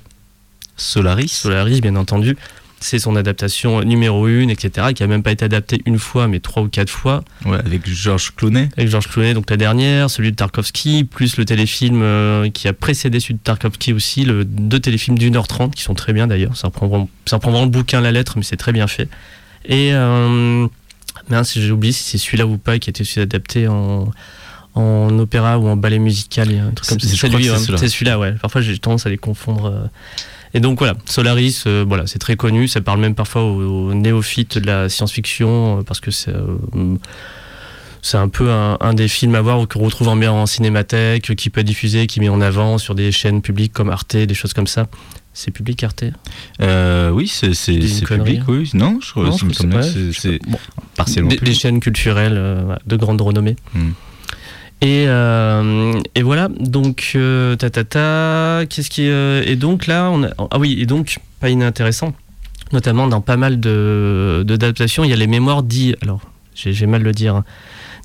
[0.77, 1.29] Solaris.
[1.29, 2.35] Solaris, bien entendu
[2.83, 6.39] c'est son adaptation numéro 1, etc., qui a même pas été adaptée une fois, mais
[6.39, 7.23] trois ou quatre fois.
[7.45, 8.69] Ouais, avec Georges Clooney.
[8.75, 12.73] Avec Georges Clooney, donc la dernière, celui de Tarkovsky, plus le téléfilm euh, qui a
[12.73, 16.27] précédé celui de Tarkovsky aussi, le, deux téléfilms d'une heure trente, qui sont très bien
[16.27, 16.57] d'ailleurs.
[16.57, 19.07] Ça reprend, vraiment, ça reprend vraiment le bouquin, la lettre, mais c'est très bien fait.
[19.65, 20.67] Et, euh,
[21.29, 24.11] mince, j'ai oublié si c'est celui-là ou pas qui a été aussi adapté en
[24.75, 27.07] en opéra ou en ballet musical, un truc comme ça.
[27.07, 28.31] C'est celui-là, celui ouais.
[28.41, 29.87] Parfois j'ai tendance à les confondre.
[30.53, 32.67] Et donc voilà, Solaris, euh, voilà, c'est très connu.
[32.67, 36.95] Ça parle même parfois aux, néophytes de la science-fiction euh, parce que c'est euh,
[38.03, 41.61] c'est un peu un, des films à voir qu'on retrouve en, en cinémathèque, qui peut
[41.61, 44.67] être diffusé, qui met en avant sur des chaînes publiques comme Arte, des choses comme
[44.67, 44.87] ça.
[45.31, 46.03] C'est public Arte?
[46.59, 47.53] Oui, c'est
[48.05, 48.45] public, hein.
[48.49, 48.69] oui.
[48.73, 49.37] Non, je crois que
[51.07, 53.55] c'est des, des, chaînes culturelles de grande renommée.
[53.73, 53.91] Hmm.
[54.83, 60.09] Et, euh, et, voilà, donc euh, ta ta ta, qu'est-ce qui euh, et donc là
[60.11, 62.13] on a, ah oui et donc pas inintéressant,
[62.73, 66.19] notamment dans pas mal de d'adaptations, il y a les mémoires dits alors
[66.53, 67.45] j'ai mal le dire, hein,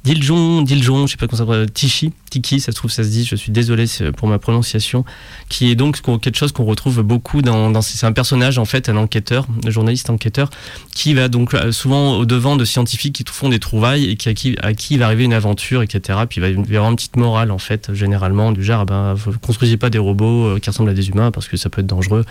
[0.04, 3.08] Diljon, Diljon, je sais pas comment ça s'appelle, Tichi, Tiki, ça se trouve, ça se
[3.08, 3.84] dit, je suis désolé
[4.16, 5.04] pour ma prononciation,
[5.48, 8.96] qui est donc quelque chose qu'on retrouve beaucoup dans, c'est un personnage en fait, un
[8.96, 10.50] enquêteur, un journaliste enquêteur,
[10.94, 14.34] qui va donc euh, souvent au devant de scientifiques qui font des trouvailles et à,
[14.34, 16.20] qui, à va arriver une aventure, etc.
[16.28, 19.16] Puis il va y avoir une petite morale en fait, généralement, du genre, ah ben,
[19.42, 21.86] construisez pas des robots euh, qui ressemblent à des humains parce que ça peut être
[21.86, 22.24] dangereux,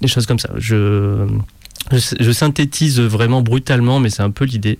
[0.00, 0.50] des choses comme ça.
[0.56, 1.26] Je,
[1.92, 4.76] je, synthétise vraiment brutalement, mais c'est un peu l'idée.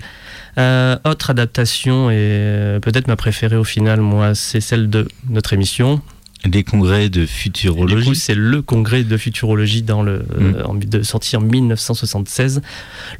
[0.58, 5.52] Euh, autre adaptation, et euh, peut-être ma préférée au final, moi, c'est celle de notre
[5.52, 6.00] émission.
[6.44, 8.14] Les congrès de futurologie.
[8.14, 10.24] c'est le congrès de futurologie dans le, mm.
[10.40, 12.62] euh, de sorti en 1976,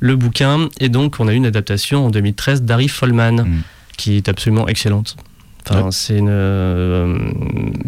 [0.01, 0.69] le bouquin.
[0.81, 3.63] Et donc, on a eu une adaptation en 2013 d'Harry Follman, mm.
[3.97, 5.17] qui est absolument excellente.
[5.69, 7.33] Enfin, c'est une,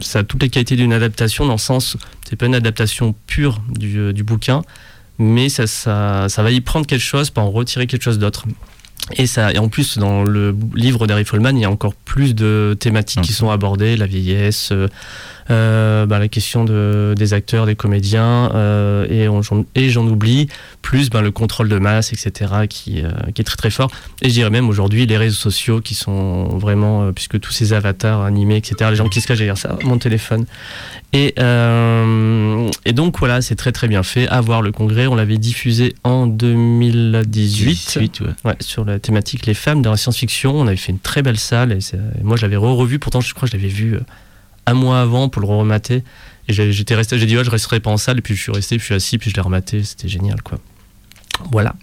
[0.01, 1.97] ça a toutes les qualités d'une adaptation dans le sens,
[2.29, 4.63] c'est pas une adaptation pure du, du bouquin,
[5.19, 8.47] mais ça, ça, ça va y prendre quelque chose pour en retirer quelque chose d'autre.
[9.17, 12.35] Et, ça, et en plus, dans le livre d'Harry Follman, il y a encore plus
[12.35, 14.73] de thématiques qui sont abordées, la vieillesse,
[15.51, 19.29] euh, bah, la question de, des acteurs, des comédiens, euh, et,
[19.81, 20.49] et j'en oublie,
[20.83, 23.91] plus ben, le contrôle de masse, etc., qui, euh, qui, est très très fort.
[24.21, 28.23] Et je dirais même aujourd'hui les réseaux sociaux qui sont vraiment, puisque tous ces avatars
[28.23, 30.45] animés, etc., les gens qui se cachent derrière ça, mon téléphone.
[31.15, 34.29] Et, et donc voilà, c'est très très bien fait.
[34.29, 37.99] À voir le congrès, on l'avait diffusé en 2018
[38.45, 38.57] ouais.
[38.61, 40.55] sur la thématique les femmes dans la science-fiction.
[40.55, 41.79] On avait fait une très belle salle et,
[42.23, 43.99] moi je l'avais re-revu, pourtant je crois que je l'avais vu
[44.69, 46.05] un mois avant pour le remater.
[46.49, 48.19] Et j'étais resté, j'ai dit, ouais, je resterai pas en salle.
[48.19, 49.83] Et puis je suis resté, puis je suis assis, puis je l'ai rematé.
[49.83, 50.59] C'était génial, quoi.
[51.51, 51.75] Voilà.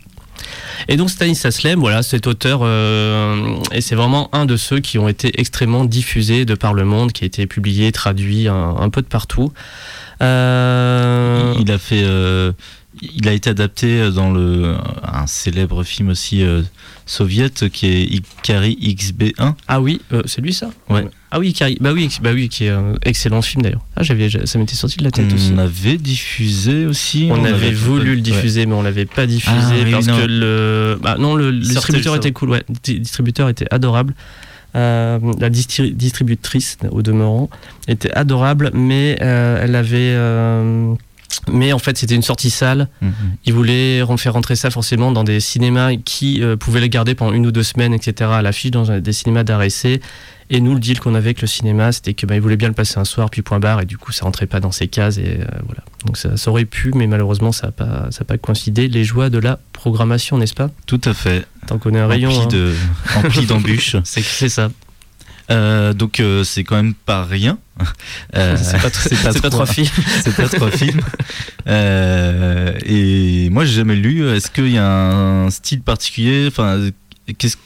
[0.88, 5.00] Et donc Stanislas Lem, voilà, cet auteur, euh, et c'est vraiment un de ceux qui
[5.00, 9.02] ont été extrêmement diffusés de par le monde, qui a été publié, traduit un, peu
[9.02, 9.52] de partout.
[10.22, 12.52] Euh, il a fait, euh,
[13.02, 16.44] il a été adapté dans le, un célèbre film aussi
[17.06, 19.54] soviète qui est Ikari XB1.
[19.68, 20.70] Ah oui, euh, c'est lui ça?
[20.90, 21.06] Ouais.
[21.32, 23.86] Ah oui, Ikari, bah oui, bah oui, qui est un excellent film d'ailleurs.
[23.96, 25.52] Ah, j'avais, ça m'était sorti de la tête aussi.
[25.54, 27.28] On avait diffusé aussi.
[27.32, 30.18] On, avait, voulu le diffuser, mais on l'avait pas diffusé Ah, oui, parce non.
[30.18, 32.50] que le, bah non, le, distributeur était cool.
[32.50, 34.14] Ouais, le distributeur était adorable.
[34.76, 37.50] Euh, la distri- distributrice, au demeurant,
[37.88, 40.96] était adorable, mais euh, elle avait.
[41.52, 42.88] Mais en fait, c'était une sortie salle.
[43.02, 43.14] Mhm.
[43.46, 47.34] Ils voulaient faire rentrer ça forcément dans des cinémas qui euh, pouvaient le garder pendant
[47.34, 48.30] une ou deux semaines, etc.
[48.34, 50.02] à l'affiche dans des cinémas essai.
[50.52, 52.68] Et nous, le deal qu'on avait avec le cinéma, c'était que bah, ils voulaient bien
[52.68, 54.88] le passer un soir, puis point barre, et du coup, ça rentrait pas dans ces
[54.88, 55.18] cases.
[55.18, 55.84] Et euh, voilà.
[56.06, 58.88] Donc ça, ça aurait pu, mais malheureusement, ça n'a pas, ça a pas coïncidé.
[58.88, 60.70] Les joies de la programmation, n'est-ce pas?
[60.86, 61.48] Tout à fait.
[61.66, 62.30] T'en connais un rayon.
[62.30, 63.42] Empli hein.
[63.42, 63.96] de, d'embûches.
[64.04, 64.70] C'est ça.
[65.52, 67.58] Euh, donc euh, c'est quand même pas rien.
[68.36, 69.88] Euh, c'est pas, pas pas trois- trois films.
[70.24, 71.02] c'est pas trois films.
[71.68, 74.28] Euh, et moi, j'ai jamais lu.
[74.30, 76.46] Est-ce qu'il y a un style particulier?
[76.48, 76.90] Enfin,
[77.38, 77.58] qu'est-ce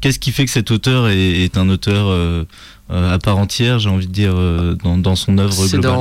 [0.00, 2.44] qu'est-ce qui fait que cet auteur est, est un auteur euh,
[2.90, 5.98] euh, à part entière, j'ai envie de dire, euh, dans, dans son œuvre C'est globale?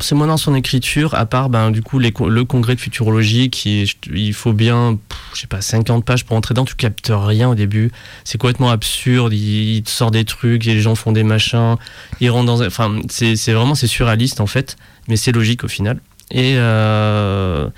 [0.00, 3.50] c'est moins dans son écriture, à part ben du coup les, le congrès de futurologie
[3.50, 6.74] qui, est- il faut bien, pff, je sais pas, 50 pages pour entrer dedans, tu
[6.74, 7.90] captes rien au début.
[8.24, 9.32] C'est complètement absurde.
[9.34, 11.76] Il, il te sort des trucs, et les gens font des machins,
[12.20, 14.76] ils rentrent dans, enfin c'est, c'est vraiment c'est surréaliste en fait,
[15.08, 16.00] mais c'est logique au final.
[16.32, 17.68] Et, euh,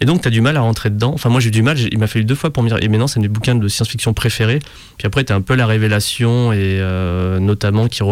[0.00, 1.12] et donc, tu as du mal à rentrer dedans.
[1.14, 1.78] Enfin, moi, j'ai eu du mal.
[1.78, 2.78] Il m'a fallu deux fois pour me dire.
[2.80, 4.58] Et maintenant, c'est un des bouquins de science-fiction préférés.
[4.98, 8.02] Puis après, tu as un peu la révélation, et euh, notamment qui,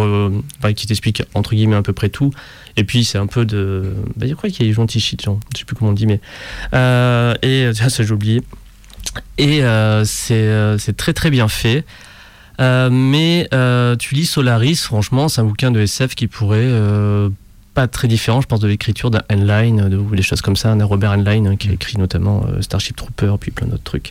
[0.76, 2.32] qui t'explique, entre guillemets, à peu près tout.
[2.76, 3.92] Et puis, c'est un peu de.
[4.16, 5.40] Bah, qu'il y a gentil shit, genre.
[5.52, 6.20] Je sais plus comment on dit, mais.
[6.74, 8.40] Euh, et ça, j'ai oublié.
[9.37, 9.62] Et
[10.04, 11.84] c'est très, très bien fait.
[12.61, 13.48] Mais
[13.98, 16.70] tu lis Solaris, franchement, c'est un bouquin de SF qui pourrait.
[17.78, 20.74] Pas très différent, je pense, de l'écriture d'un Heinlein, de, ou des choses comme ça,
[20.74, 24.10] d'un Robert Heinlein hein, qui a écrit notamment euh, Starship Trooper, puis plein d'autres trucs.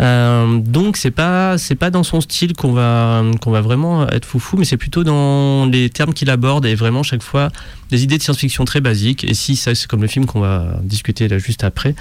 [0.00, 4.24] Euh, donc c'est pas c'est pas dans son style qu'on va qu'on va vraiment être
[4.24, 7.50] foufou, mais c'est plutôt dans les termes qu'il aborde et vraiment chaque fois
[7.90, 9.22] des idées de science-fiction très basiques.
[9.22, 11.94] Et si ça c'est comme le film qu'on va discuter là juste après.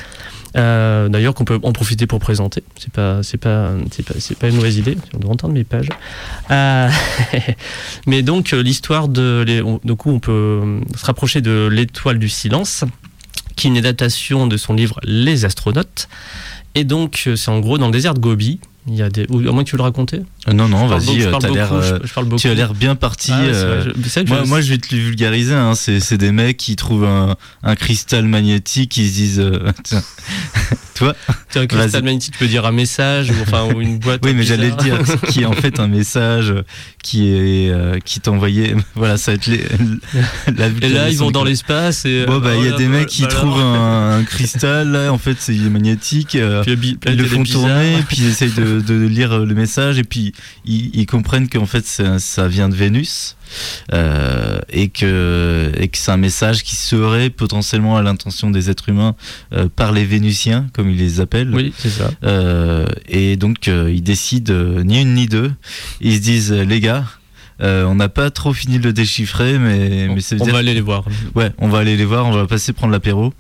[0.56, 2.64] Euh, D'ailleurs qu'on peut en profiter pour présenter.
[2.78, 4.98] C'est pas c'est pas c'est pas pas une mauvaise idée.
[5.14, 5.90] On doit entendre mes pages.
[6.52, 6.90] Euh,
[8.08, 12.20] mais donc euh, l'histoire de les, on, du coup on peut se rapprocher de l'étoile
[12.20, 12.86] du silence
[13.56, 16.08] qui est une adaptation de son livre Les astronautes.
[16.76, 18.60] Et donc, c'est en gros dans le désert de Gobi.
[18.88, 19.26] Il y a des.
[19.30, 22.48] Ou à moins que tu veux le raconter Euh, Non, non, vas-y, euh, euh, tu
[22.50, 23.32] as l'air bien parti.
[23.34, 25.54] Ah euh, vrai, Moi, je- moi, je vais te le vulgariser.
[25.56, 25.74] Hein.
[25.76, 29.40] C'est, des mecs qui trouvent un, un cristal magnétique, qui se disent.
[29.40, 29.72] euh.
[31.50, 34.22] C'est un cristal magnétique, tu peux dire un message ou, enfin, ou une boîte.
[34.24, 36.54] oui, mais j'allais le dire, qui est en fait un message
[37.04, 38.76] qui est euh, qui t'envoyait.
[38.96, 39.62] Voilà, ça va être les,
[40.56, 42.26] la Et là, ils vont dans l'espace et.
[42.26, 44.90] Bon, bah, il y a oh, des là, mecs qui bah, trouvent un, un cristal.
[44.92, 46.36] Là, en fait, c'est magnétique.
[46.36, 50.04] euh, Puis ils le font tourner, puis ils essayent de, de lire le message, et
[50.04, 50.34] puis
[50.66, 53.36] ils, ils comprennent qu'en fait ça vient de Vénus,
[53.94, 58.90] euh, et que, et que c'est un message qui serait potentiellement à l'intention des êtres
[58.90, 59.16] humains
[59.54, 61.54] euh, par les Vénusiens, comme ils les appellent.
[61.54, 62.12] Oui, c'est ça.
[62.24, 65.52] Euh, et donc euh, ils décident euh, ni une ni deux.
[66.02, 67.06] Ils se disent euh, les gars,
[67.62, 70.54] euh, on n'a pas trop fini de le déchiffrer, mais, mais ça veut on dire
[70.54, 71.06] va aller les voir.
[71.36, 73.34] Ouais, on va aller les voir, on va passer prendre l'apéro.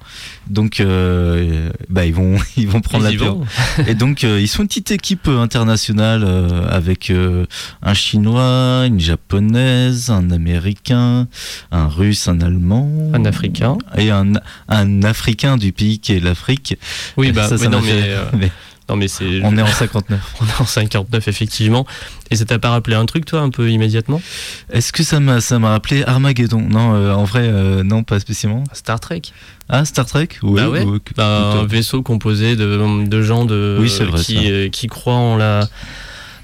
[0.47, 3.43] Donc, euh, bah, ils vont, ils vont prendre l'apéro.
[3.87, 7.45] Et donc, euh, ils sont une petite équipe euh, internationale euh, avec euh,
[7.81, 11.27] un Chinois, une Japonaise, un Américain,
[11.71, 13.77] un Russe, un Allemand, Un Africain.
[13.97, 14.33] et un,
[14.69, 16.77] un Africain du pays qui est l'Afrique.
[17.17, 18.51] Oui, bah, Ça, ça oui, non, m'a fait- mais, euh, mais
[18.89, 19.41] non, mais c'est.
[19.43, 20.19] on est en 59.
[20.41, 21.85] on est en 59, effectivement.
[22.31, 24.21] Et ça t'a pas rappelé un truc, toi, un peu immédiatement?
[24.71, 26.61] Est-ce que ça m'a, ça m'a rappelé Armageddon?
[26.61, 28.63] Non, euh, en vrai, euh, non, pas spécialement.
[28.73, 29.21] Star Trek?
[29.69, 30.61] Ah, Star Trek Oui.
[30.61, 30.83] Bah ouais.
[30.83, 34.87] ou- Bah, un vaisseau composé de, de gens de, Oui, c'est vrai, qui, euh, qui
[34.87, 35.67] croient en la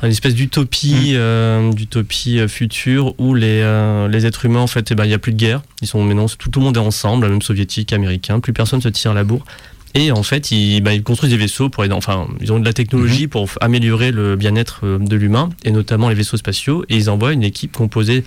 [0.03, 0.37] une espèce Mm.
[0.37, 5.05] d'utopie euh, d'utopie euh, future où les, euh, les êtres humains en fait eh ben,
[5.05, 7.29] il n'y a plus de guerre ils sont maintenant tout, tout le monde est ensemble
[7.29, 9.45] même soviétique américain plus personne se tire la bourre
[9.95, 12.65] et en fait ils, bah, ils construisent des vaisseaux pour aider- enfin ils ont de
[12.65, 13.29] la technologie Mm-hmm.
[13.29, 17.33] pour améliorer le bien-être euh, de l'humain et notamment les vaisseaux spatiaux et ils envoient
[17.33, 18.23] une équipe composée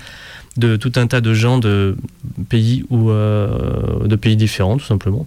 [0.56, 1.96] de tout un tas de gens de
[2.48, 5.26] pays ou euh, de pays différents tout simplement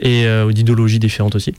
[0.00, 1.54] et euh, d'idéologies différentes aussi.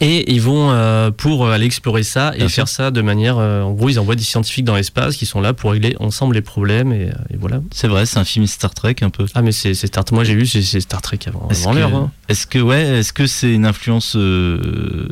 [0.00, 3.38] Et ils vont euh, pour aller explorer ça et Bien faire ça de manière.
[3.38, 6.34] euh, en gros, ils envoient des scientifiques dans l'espace qui sont là pour régler ensemble
[6.34, 7.60] les problèmes et, euh, et voilà.
[7.72, 9.26] C'est vrai, c'est un film Star Trek un peu.
[9.34, 10.04] Ah mais c'est Star.
[10.12, 11.94] Moi j'ai lu c'est Star Trek avant, Est-ce que, l'heure.
[11.94, 12.10] hein.
[12.28, 15.08] est-ce que ouais, est-ce que c'est une influence euh,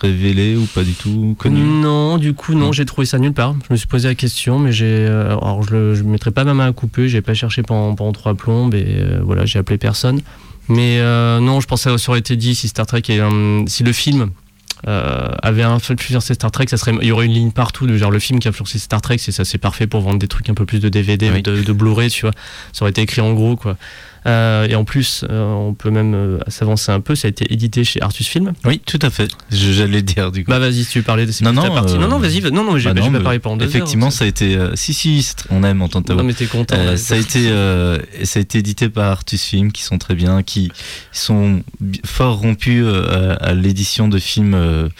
[0.00, 1.60] révélée ou pas du tout connue?
[1.60, 3.54] Non, du coup non, j'ai trouvé ça nulle part.
[3.68, 4.86] Je me suis posé la question, mais j'ai.
[4.86, 7.08] euh, alors je ne mettrai pas ma main à couper.
[7.08, 10.20] J'ai pas cherché pendant, pendant trois plombes et euh, voilà, j'ai appelé personne.
[10.72, 13.20] Mais euh, non, je pensais que ça aurait été dit si Star Trek, et,
[13.66, 14.30] si le film
[14.88, 18.10] euh, avait influencé Star Trek, ça serait, il y aurait une ligne partout de genre
[18.10, 20.48] le film qui a influencé Star Trek, c'est ça, c'est parfait pour vendre des trucs
[20.48, 22.32] un peu plus de DVD, de, de Blu-ray, tu vois.
[22.72, 23.76] Ça aurait été écrit en gros, quoi.
[24.26, 27.14] Euh, et en plus, euh, on peut même euh, s'avancer un peu.
[27.14, 28.52] Ça a été édité chez Artus Film.
[28.64, 29.30] Oui, tout à fait.
[29.50, 30.50] J'allais dire du coup.
[30.50, 31.98] Bah vas-y, si tu parlais de non, non, partie.
[31.98, 32.40] non, non, vas-y.
[32.40, 34.58] Non, non, j'ai bah pas parlé pendant deux Effectivement, ça a été.
[34.74, 36.22] si, si, on aime entendre ta voix.
[36.22, 36.76] Non, mais t'es content.
[36.96, 37.48] ça a été,
[38.24, 40.70] ça a été édité par Artus Film, qui sont très bien, qui
[41.10, 41.62] sont
[42.04, 42.84] fort rompus
[43.40, 44.90] à, l'édition de films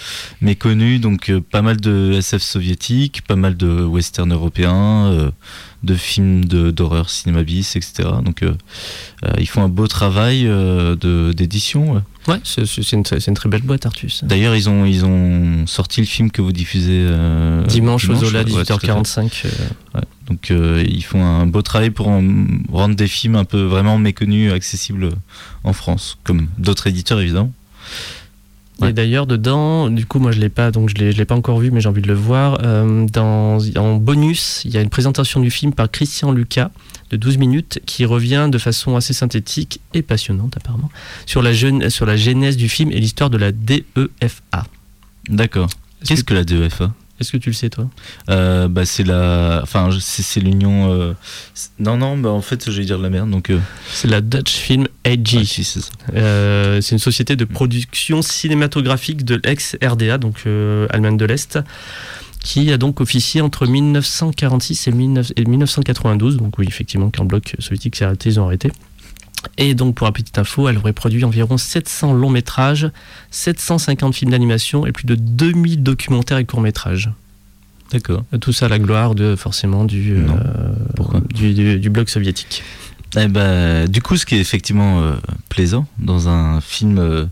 [0.40, 1.00] méconnus.
[1.00, 5.32] Donc, pas mal de SF soviétiques, pas mal de western européens
[5.82, 8.08] de films d'horreur, cinéma bis, etc.
[8.24, 8.54] Donc euh,
[9.24, 12.02] euh, ils font un beau travail euh, d'édition.
[12.28, 14.22] Ouais, c'est une, une, très belle boîte, Artus.
[14.22, 17.08] D'ailleurs, ils ont, ils ont sorti le film que vous diffusez
[17.66, 19.46] dimanche, aux Zola, 18h45.
[20.28, 25.10] donc, ils font un beau travail pour rendre des films un peu vraiment méconnus accessibles
[25.64, 27.52] en France, comme d'autres éditeurs évidemment.
[28.88, 31.58] Et d'ailleurs, dedans, du coup, moi je l'ai pas, donc je l'ai, l'ai pas encore
[31.58, 32.58] vu, mais j'ai envie de le voir.
[32.62, 36.70] Euh, dans, en bonus, il y a une présentation du film par Christian Lucas
[37.10, 40.90] de 12 minutes qui revient de façon assez synthétique et passionnante apparemment
[41.26, 44.64] sur la, jeune, sur la genèse du film et l'histoire de la DEFA.
[45.28, 45.68] D'accord.
[46.04, 46.92] Qu'est-ce que la DEFA
[47.22, 47.88] est-ce que tu le sais toi?
[48.28, 50.92] Euh, Bah c'est la, enfin c'est l'union.
[50.92, 51.14] Euh,
[51.78, 53.50] non non, bah en fait je vais dire de la merde donc.
[53.50, 53.58] Euh,
[53.92, 55.38] c'est la Dutch Film AG.
[56.14, 60.44] Ah, c'est une société de production cinématographique de l'ex-RDA donc
[60.90, 61.58] Allemagne de l'Est
[62.40, 66.36] qui a donc officié entre 1946 et, 1992.
[66.36, 68.70] Donc oui effectivement quand le bloc soviétique s'est arrêté ils ont arrêté.
[69.58, 72.90] Et donc, pour la petite info, elle aurait produit environ 700 longs métrages,
[73.30, 77.10] 750 films d'animation et plus de 2000 documentaires et courts métrages.
[77.92, 78.24] D'accord.
[78.40, 82.62] Tout ça à la gloire de forcément du, euh, du, du, bloc soviétique.
[83.18, 85.12] Eh ben, du coup, ce qui est effectivement euh,
[85.50, 87.26] plaisant dans un film, euh,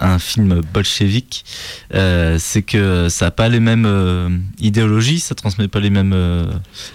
[0.00, 1.44] un film bolchevique,
[1.90, 6.16] c'est que ça n'a pas les mêmes idéologies, ça transmet pas les mêmes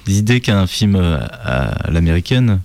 [0.07, 2.59] idées qu'un film à l'américaine.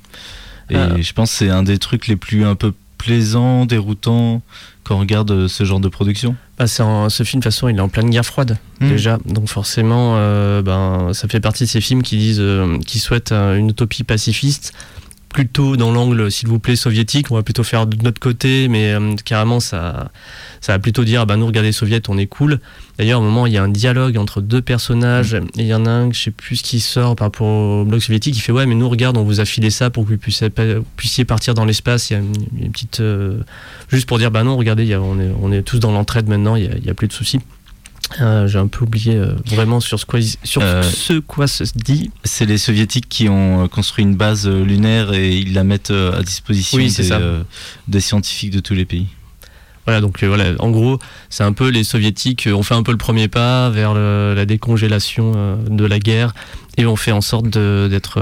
[0.71, 1.01] Et ah.
[1.01, 4.43] je pense que c'est un des trucs les plus un peu plaisants, déroutants
[4.87, 7.77] quand on regarde euh, ce genre de production bah, Ce film, de toute façon, il
[7.77, 8.89] est en pleine guerre froide, hmm.
[8.89, 9.19] déjà.
[9.27, 13.33] Donc forcément, euh, ben, ça fait partie de ces films qui disent, euh, qui souhaitent
[13.33, 14.73] une utopie pacifiste
[15.37, 17.31] plutôt dans l'angle, s'il vous plaît, soviétique.
[17.31, 20.11] On va plutôt faire de notre côté, mais euh, carrément, ça,
[20.63, 22.59] ça va plutôt dire, ah bah nous, regardez les soviets, on est cool.
[22.97, 25.85] D'ailleurs, au moment, il y a un dialogue entre deux personnages, et il y en
[25.85, 28.51] a un, je sais plus ce qui sort par rapport au bloc soviétique, il fait,
[28.51, 30.49] ouais, mais nous, regarde, on vous a filé ça pour que vous puissiez,
[30.97, 32.09] puissiez partir dans l'espace.
[32.09, 33.01] Il y a une, petite.
[33.01, 33.37] Euh,
[33.91, 36.71] juste pour dire, bah non, regardez, on, est, on est tous dans l'entraide maintenant, il
[36.81, 37.41] n'y a, a, plus de soucis.
[38.21, 41.65] Euh, j'ai un peu oublié euh, vraiment sur, ce quoi, sur euh, ce quoi se
[41.75, 42.11] dit.
[42.25, 46.79] C'est les soviétiques qui ont construit une base lunaire et ils la mettent à disposition
[47.89, 49.07] des, scientifiques de tous les pays.
[49.87, 50.99] Voilà, donc voilà, en gros,
[51.31, 55.59] c'est un peu les soviétiques ont fait un peu le premier pas vers la décongélation
[55.69, 56.35] de la guerre
[56.77, 58.21] et on fait en sorte d'être,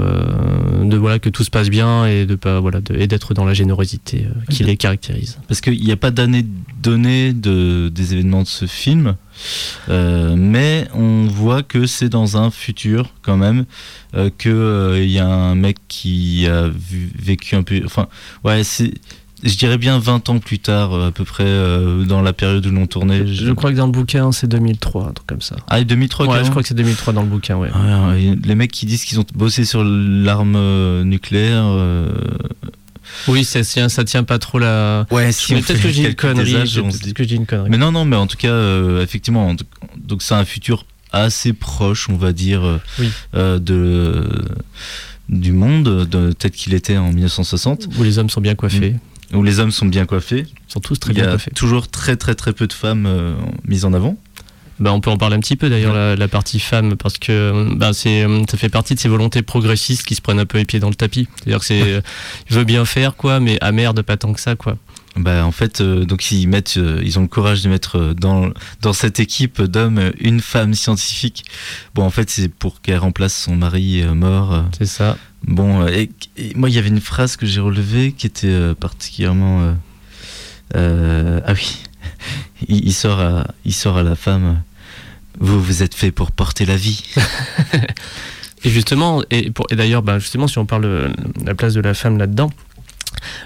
[0.83, 3.53] de, voilà, que tout se passe bien et de pas, voilà, et d'être dans la
[3.53, 5.39] générosité qui les caractérise.
[5.47, 6.45] Parce qu'il n'y a pas d'année
[6.85, 9.15] donnée de, des événements de ce film.
[9.89, 13.65] Euh, mais on voit que c'est dans un futur quand même
[14.15, 16.69] euh, que il euh, y a un mec qui a
[17.19, 18.07] vécu un peu enfin
[18.45, 18.93] ouais c'est
[19.45, 21.45] je dirais bien 20 ans plus tard, à peu près,
[22.05, 23.25] dans la période où l'on tournait.
[23.27, 23.51] Je...
[23.51, 25.55] crois que dans le bouquin, c'est 2003, un truc comme ça.
[25.67, 27.69] Ah, 2003 Ouais, je crois que c'est 2003 dans le bouquin, ouais.
[28.43, 31.65] les mecs qui disent qu'ils ont bossé sur l'arme nucléaire,
[33.27, 35.05] oui, ça tient, ça tient pas trop la.
[35.11, 36.53] Ouais, peut-être que j'ai une connerie.
[37.13, 37.69] que j'ai une connerie.
[37.69, 39.55] Mais non, non, mais en tout cas, euh, effectivement,
[39.97, 42.79] donc c'est un futur assez proche, on va dire, euh,
[43.35, 44.27] euh, de
[45.27, 47.87] du monde, tel qu'il était en 1960.
[47.97, 48.95] Où les hommes sont bien coiffés.
[49.35, 50.45] Où les hommes sont bien coiffés.
[50.47, 51.51] Ils sont tous très bien coiffés.
[51.51, 54.17] Toujours très très très peu de femmes mises en avant.
[54.79, 57.93] Bah, on peut en parler un petit peu d'ailleurs, la, partie femme, parce que bah,
[57.93, 60.79] c'est, ça fait partie de ces volontés progressistes qui se prennent un peu les pieds
[60.79, 61.29] dans le tapis.
[61.37, 61.79] C'est-à-dire que c'est,
[62.49, 64.77] il veut bien faire, quoi, mais à merde, pas tant que ça, quoi.
[65.15, 68.13] Bah, en fait, euh, donc ils mettent, euh, ils ont le courage de mettre euh,
[68.13, 68.49] dans
[68.81, 71.45] dans cette équipe d'hommes une femme scientifique.
[71.93, 74.65] Bon, en fait, c'est pour qu'elle remplace son mari mort.
[74.77, 75.17] C'est ça.
[75.47, 76.09] Bon, et,
[76.55, 79.75] moi, il y avait une phrase que j'ai relevée qui était particulièrement.
[80.73, 81.83] ah oui
[82.67, 84.61] il, sort à, la femme.
[85.39, 87.03] Vous, vous êtes fait pour porter la vie.
[88.63, 91.11] et justement, et, d'ailleurs, bah, justement, si on parle de
[91.43, 92.51] la place de la femme là-dedans,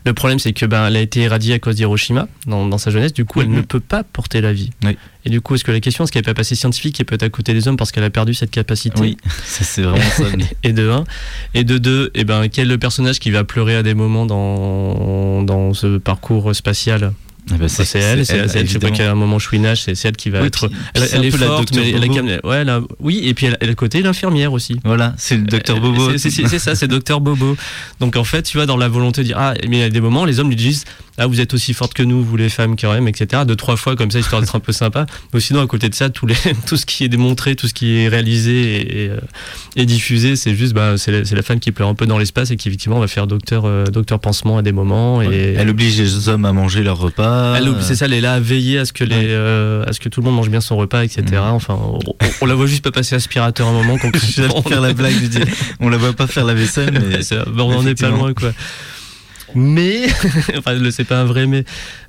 [0.05, 2.91] Le problème, c'est que ben, elle a été irradiée à cause d'Hiroshima dans, dans sa
[2.91, 3.13] jeunesse.
[3.13, 3.55] Du coup, elle Mhm.
[3.57, 4.71] ne peut pas porter la vie.
[4.83, 4.97] Oui.
[5.25, 7.23] Et du coup, est-ce que la question, est-ce qu'elle peut passer scientifique et peut être
[7.23, 10.23] à côté des hommes parce qu'elle a perdu cette capacité Oui, ça c'est vraiment ça.
[10.63, 11.03] Et de un.
[11.53, 14.25] Et de deux, eh ben, quel est le personnage qui va pleurer à des moments
[14.25, 17.13] dans, dans ce parcours spatial?
[17.51, 18.67] Ah bah, C'est elle, c'est elle.
[18.67, 20.67] Je sais pas a un moment chouinage, c'est c'est elle qui va Oui, être.
[20.67, 22.45] puis- Elle, c'est elle est forte, mais elle est.
[22.45, 24.79] Ouais, elle a- oui, et puis elle, elle a le côté l'infirmière aussi.
[24.83, 26.17] Voilà, c'est le docteur Euh, Bobo.
[26.17, 27.55] c'est- ça, c'est Docteur Bobo.
[27.99, 29.89] Donc en fait, tu vois, dans la volonté de dire ah, mais il y a
[29.89, 30.85] des moments, les hommes lui disent
[31.17, 33.43] ah, vous êtes aussi forte que nous, vous les femmes quand même, etc.
[33.45, 35.05] Deux trois fois comme ça, histoire d'être un peu sympa.
[35.33, 36.35] Mais sinon, à côté de ça, les,
[36.67, 39.17] tout ce qui est démontré, tout ce qui est réalisé et, et, euh,
[39.75, 42.17] et diffusé, c'est juste bah, c'est la, c'est la femme qui pleure un peu dans
[42.17, 45.21] l'espace et qui effectivement va faire docteur euh, docteur pansement à des moments.
[45.21, 47.38] Et Elle oblige les hommes à manger leur repas.
[47.57, 49.99] Elle, c'est ça, elle est là à veiller à ce que les, euh, à ce
[49.99, 51.23] que tout le monde mange bien son repas, etc.
[51.31, 51.37] Mhm.
[51.51, 51.99] Enfin, on,
[52.41, 53.97] on la voit juste pas passer aspirateur un moment.
[54.01, 55.39] qu'on- J'allais faire la blague, je dis,
[55.79, 57.17] on la voit pas faire la vaisselle, mais
[57.57, 58.51] on en est pas loin, quoi.
[59.55, 60.05] Mais,
[60.57, 61.63] enfin, le- c'est pas un vrai mais,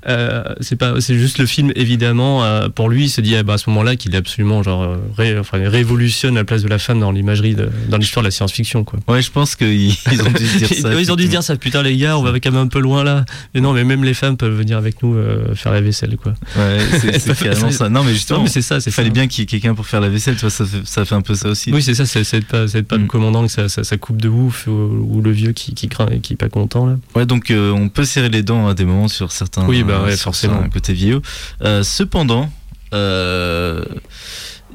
[0.61, 2.43] c'est pas, c'est juste le film évidemment.
[2.43, 4.83] euh, pour lui, il se dit ah, bah, à ce moment-là qu'il est absolument genre
[4.83, 8.27] euh, ré- enfin, révolutionne la place de la femme dans l'imagerie, de- dans l'histoire de
[8.27, 8.99] la science-fiction, quoi.
[9.07, 10.93] Ouais, je pense qu'ils ils ont dû se dire ça.
[10.99, 12.79] ils ont dû se dire ça, putain les gars, on va quand même un peu
[12.79, 13.25] loin là.
[13.53, 16.33] Mais non, mais même les femmes peuvent venir avec nous euh, faire la vaisselle, quoi.
[16.57, 17.89] Ouais, c'est- c'est carrément ça.
[17.89, 19.13] Non, mais justement, Non, mais c'est ça, c'est il fallait ça.
[19.13, 21.15] bien qu'il y ait quelqu'un pour faire la vaisselle, tu vois, ça fait, ça fait
[21.15, 21.71] un peu ça aussi.
[21.71, 23.07] Oui, c'est ça, c'est c'est pas, c'est pas le Mm.
[23.07, 26.07] commandant que ça, ça, ça coupe de ouf ou, ou le vieux qui, qui craint
[26.11, 26.97] et qui est pas content là.
[27.15, 29.65] Ouais, donc euh, on peut serrer les dents à des moments sur certains.
[29.67, 30.53] Oui, bah ouais, sur forcément.
[30.55, 31.21] certains côté vieillot.
[31.61, 32.51] Euh, cependant,
[32.93, 33.83] euh,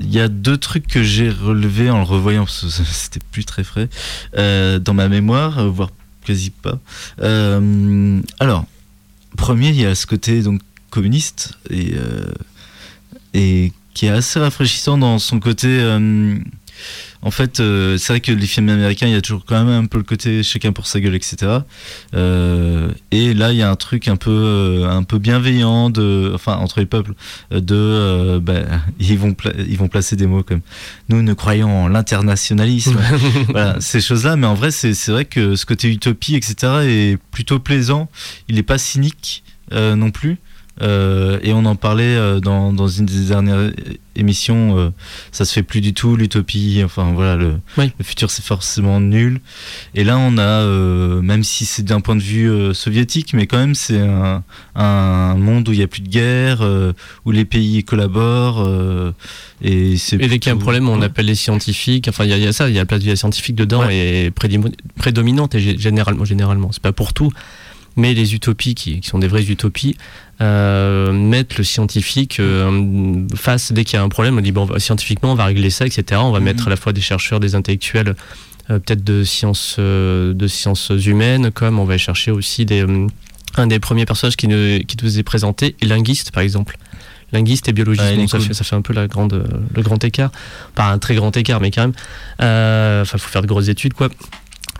[0.01, 3.45] il y a deux trucs que j'ai relevés en le revoyant parce que c'était plus
[3.45, 3.89] très frais
[4.37, 5.91] euh, dans ma mémoire, euh, voire
[6.25, 6.79] quasi pas.
[7.23, 8.67] Euh, alors,
[9.37, 12.33] premier, il y a ce côté donc communiste et euh,
[13.35, 15.81] et qui est assez rafraîchissant dans son côté.
[17.27, 19.83] En fait, euh, c'est vrai que les films américains, il y a toujours quand même
[19.83, 21.59] un peu le côté chacun pour sa gueule, etc.
[22.15, 26.31] Euh, et là, il y a un truc un peu, euh, un peu bienveillant de,
[26.37, 27.15] enfin, entre les peuples,
[27.51, 28.61] de, bah,
[29.01, 29.35] ils vont,
[29.69, 30.61] ils vont placer des mots comme
[31.09, 32.97] nous ne croyons en l'internationalisme,
[33.49, 34.37] voilà, ces choses-là.
[34.37, 38.09] Mais en vrai, c'est vrai que ce côté utopie, etc., est plutôt plaisant.
[38.49, 40.39] Il n'est pas cynique non plus.
[40.83, 43.71] Euh, et on en parlait euh, dans, dans une des dernières
[44.15, 44.79] émissions.
[44.79, 44.91] euh,
[45.33, 46.83] ça se fait plus du tout l'utopie.
[46.85, 47.91] Enfin voilà, le, Oui.
[47.99, 49.41] le futur c'est forcément nul.
[49.95, 53.47] Et là, on a, euh, même si c'est d'un point de vue euh, soviétique, mais
[53.47, 54.43] quand même c'est un,
[54.75, 56.93] un monde où il n'y a plus de guerre, euh,
[57.25, 58.63] où les pays collaborent.
[58.67, 59.13] euh,
[59.63, 61.07] et c'est Et dès qu'il y a un problème, on Ouais.
[61.07, 62.09] appelle les scientifiques.
[62.09, 64.31] Enfin, il y, y a ça, il y a la place du scientifique dedans et
[64.31, 67.33] prédimo- prédominante et gé- généralement, généralement, c'est pas pour tout,
[67.97, 69.97] mais les utopies qui, qui sont des vraies utopies
[70.43, 74.37] euh, mettent le scientifique euh, face dès qu'il y a un problème.
[74.37, 76.21] On dit bon, scientifiquement, on va régler ça, etc.
[76.23, 76.45] On va Mhm.
[76.45, 78.15] mettre à la fois des chercheurs, des intellectuels,
[78.71, 82.85] euh, peut-être de sciences, euh, de sciences humaines, comme on va chercher aussi des
[83.59, 86.77] un des premiers personnages qui, ne, qui nous est présenté est linguiste, par exemple.
[87.33, 88.47] Linguiste et biologiste, Ouais, Bon, est ça, cool.
[88.49, 90.31] fait, ça fait un peu la grande, le grand écart.
[90.75, 91.93] Pas un très grand écart, mais quand même.
[92.39, 94.09] Enfin, il faut faire de grosses études, quoi.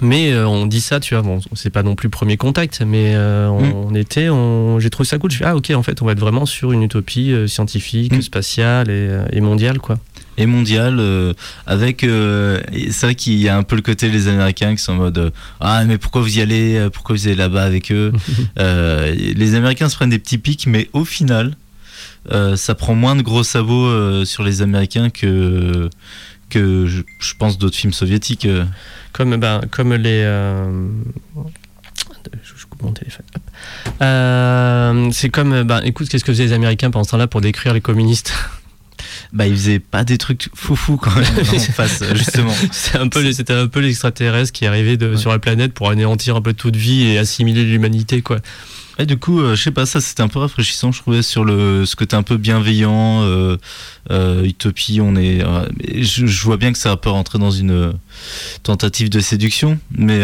[0.03, 3.15] Mais euh, on dit ça, tu vois, bon, c'est pas non plus premier contact, mais
[3.15, 3.73] euh, Mm.
[3.75, 5.31] on, était, on, j'ai trouvé ça cool.
[5.31, 8.13] Je fais, ah ok, en fait, on va être vraiment sur une utopie euh, scientifique,
[8.15, 8.23] Mm.
[8.23, 9.99] spatiale et, euh, et mondiale, quoi.
[10.39, 11.33] et mondial euh,
[11.67, 14.97] avec c'est vrai qu'il y a un peu le côté les Américains qui sont en
[14.97, 18.13] mode ah mais pourquoi vous y allez pourquoi vous allez là-bas avec eux
[18.59, 21.55] les Américains se prennent des petits pics mais au final
[22.57, 25.89] ça prend moins de gros sabots sur les Américains que
[26.51, 28.47] que je, je pense d'autres films soviétiques.
[29.17, 30.23] Comme, ben, comme les.
[30.25, 30.89] euh,
[32.43, 33.25] Je, coupe mon téléphone.
[34.03, 35.63] Euh, c'est comme.
[35.63, 38.33] Ben, écoute, qu'est-ce que faisaient les Américains pendant ce temps-là pour décrire les communistes?
[39.33, 43.33] Bah ils faisaient pas des trucs foufou quand même en face justement C'est un peu,
[43.33, 45.17] c'était un peu l'extraterrestre qui arrivait de, Ouais.
[45.17, 48.39] sur la planète pour anéantir un peu toute vie et assimiler l'humanité, quoi.
[48.99, 51.45] Et du coup, euh, je sais pas, ça c'était un peu rafraîchissant, je trouvais, sur
[51.45, 53.59] le ce côté un peu bienveillant, euh,
[54.11, 55.01] euh, utopie.
[55.03, 55.45] On est,
[56.03, 57.93] je, vois bien que ça peut rentrer dans une
[58.63, 60.21] tentative de séduction, mais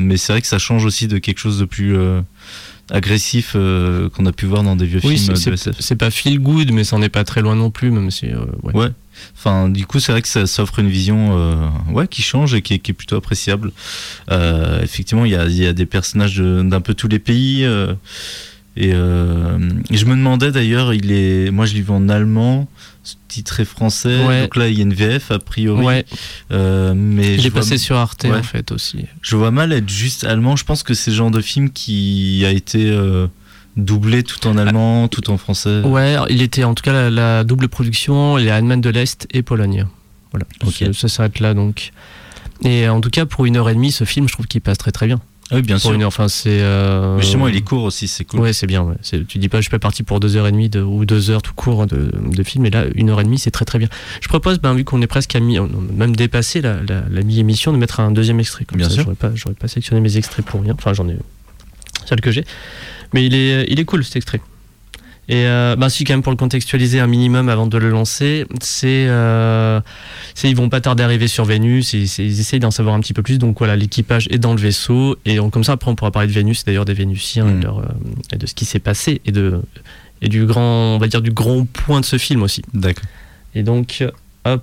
[0.00, 1.96] mais c'est vrai que ça change aussi de quelque chose de plus
[2.90, 5.76] agressif euh, qu'on a pu voir dans des vieux Oui, films c'est- de c'est SF.
[5.80, 8.26] c'est pas feel good, mais ça en est pas très loin non plus, même si.
[8.26, 8.74] euh, ouais.
[8.74, 8.88] Ouais.
[9.36, 12.60] Enfin, du coup, c'est vrai que ça s'offre une vision euh, ouais, qui change et
[12.62, 13.72] qui est, qui est plutôt appréciable.
[14.30, 17.18] Euh, effectivement, il y a, il y a des personnages de- d'un peu tous les
[17.18, 17.64] pays.
[18.78, 19.58] Euh, et, euh,
[19.90, 22.68] et je me demandais d'ailleurs, il est, moi je l'ai vu en allemand,
[23.28, 24.24] titré français.
[24.24, 24.42] Ouais.
[24.42, 25.84] Donc là, il y a une VF a priori.
[25.84, 26.04] Ouais,
[26.52, 28.36] Euh, mais il je est passé sur Arte Ouais.
[28.38, 29.04] en fait aussi.
[29.22, 30.56] je vois mal être juste allemand.
[30.56, 33.26] Je pense que c'est le genre de film qui a été euh,
[33.76, 35.80] doublé tout en allemand, tout en français.
[35.82, 39.26] Ouais, il était en tout cas la, la double production, il est Allemagne de l'Est
[39.32, 39.86] et Pologne.
[40.32, 40.74] Voilà, Ok.
[40.78, 41.92] ça, ça s'arrête là donc.
[42.64, 44.78] Et en tout cas, pour une heure et demie, ce film, je trouve qu'il passe
[44.78, 45.20] très très bien.
[45.52, 45.92] Oui, bien sûr.
[45.92, 46.04] une.
[46.04, 46.48] Enfin, c'est.
[46.60, 48.40] euh, Mais Justement, il est court aussi, c'est cool.
[48.40, 48.82] Ouais, c'est bien.
[48.82, 48.96] ouais.
[49.02, 51.04] C'est- Tu dis pas, je suis pas parti pour deux heures et demie de- ou
[51.04, 53.64] deux heures tout court de, de film, et là, une heure et demie, c'est très
[53.64, 53.88] très bien.
[54.20, 55.56] Je propose, ben, vu qu'on est presque à mi,
[55.94, 58.64] même dépassé la, la, la mi-émission, de mettre un deuxième extrait.
[58.64, 59.04] Comme Bien ça, sûr.
[59.04, 60.74] J'aurais pas, j'aurais pas sélectionné mes extraits pour rien.
[60.76, 61.16] Enfin, j'en ai
[62.06, 62.44] celle que j'ai.
[63.14, 64.40] Mais il est, il est cool cet extrait.
[65.28, 68.46] Et euh, bah si quand même pour le contextualiser un minimum avant de le lancer,
[68.60, 69.80] c'est euh,
[70.34, 73.00] c'est ils vont pas tarder à arriver sur Vénus, et, ils essayent d'en savoir un
[73.00, 73.38] petit peu plus.
[73.38, 76.28] Donc voilà, l'équipage est dans le vaisseau et on- comme ça après on pourra parler
[76.28, 77.58] de Vénus, d'ailleurs des Vénusiens et, Mm.
[77.60, 77.82] de leur, euh,
[78.32, 79.60] et de ce qui s'est passé et de
[80.22, 82.62] et du grand on va dire du grand point de ce film aussi.
[82.72, 83.04] D'accord.
[83.56, 84.04] Et donc
[84.44, 84.62] hop,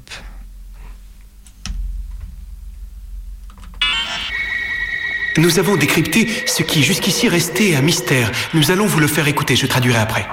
[5.38, 8.32] Nous avons décrypté ce qui jusqu'ici restait un mystère.
[8.54, 10.28] Nous allons vous le faire écouter, je traduirai après.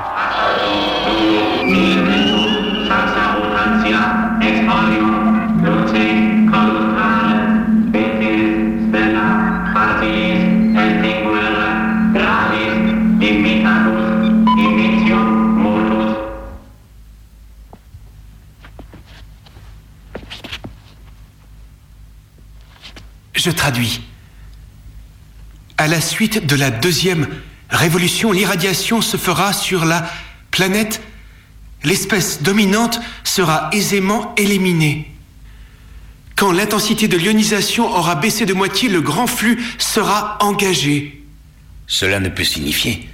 [23.33, 24.10] Je traduis.
[25.81, 27.27] À la suite de la deuxième
[27.71, 30.05] révolution, l'irradiation se fera sur la
[30.51, 31.01] planète.
[31.85, 35.11] L'espèce dominante sera aisément éliminée.
[36.37, 41.25] Quand l'intensité de l'ionisation aura baissé de moitié, le grand flux sera engagé.
[41.87, 43.09] Cela ne peut signifier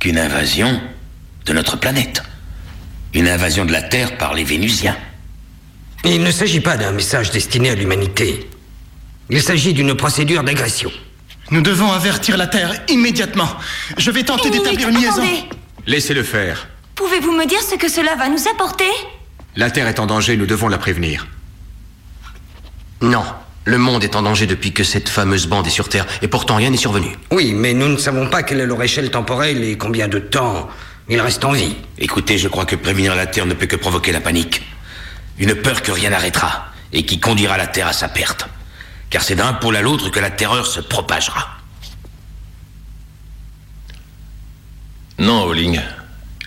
[0.00, 0.80] qu'une invasion
[1.46, 2.24] de notre planète.
[3.14, 4.96] Une invasion de la Terre par les Vénusiens.
[6.02, 8.50] Il ne s'agit pas d'un message destiné à l'humanité.
[9.28, 10.90] Il s'agit d'une procédure d'agression.
[11.50, 13.48] Nous devons avertir la Terre immédiatement.
[13.98, 15.22] Je vais tenter d'établir une liaison.
[15.86, 16.68] Laissez-le faire.
[16.94, 18.84] Pouvez-vous me dire ce que cela va nous apporter?
[19.56, 21.26] La Terre est en danger, nous devons la prévenir.
[23.00, 23.24] Non.
[23.64, 26.56] Le monde est en danger depuis que cette fameuse bande est sur Terre, et pourtant
[26.56, 27.08] rien n'est survenu.
[27.30, 30.68] Oui, mais nous ne savons pas quelle est leur échelle temporelle et combien de temps
[31.08, 31.76] ils restent en vie.
[31.98, 34.62] Écoutez, je crois que prévenir la Terre ne peut que provoquer la panique.
[35.38, 38.46] Une peur que rien n'arrêtera et qui conduira la Terre à sa perte.
[39.10, 41.58] Car c'est d'un pôle à l'autre que la terreur se propagera.
[45.18, 45.80] Non, Howling.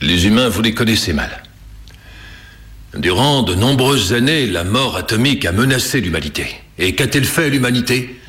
[0.02, 1.44] Les humains, vous les connaissez mal.
[2.96, 6.48] Durant de nombreuses années, la mort atomique a menacé l'humanité.
[6.78, 8.20] Et qu'a-t-elle fait l'humanité?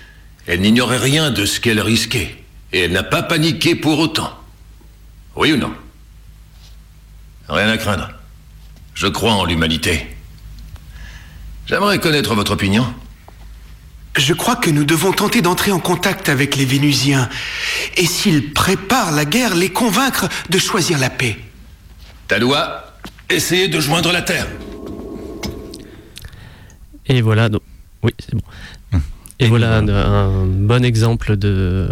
[0.46, 2.36] Elle n'ignorait rien de ce qu'elle risquait.
[2.72, 4.38] Et elle n'a pas paniqué pour autant.
[5.36, 5.72] Oui ou non?
[7.48, 8.10] Rien à craindre.
[8.94, 10.06] Je crois en l'humanité.
[11.66, 12.92] J'aimerais connaître votre opinion.
[14.16, 17.28] Je crois que nous devons tenter d'entrer en contact avec les Vénusiens.
[17.96, 21.36] Et s'ils préparent la guerre, les convaincre de choisir la paix.
[22.28, 22.94] Taloua,
[23.28, 24.46] essayez de joindre la Terre.
[27.06, 27.62] Et voilà, donc,
[28.02, 28.42] oui, c'est bon.
[29.40, 31.88] Et voilà un, un bon exemple de,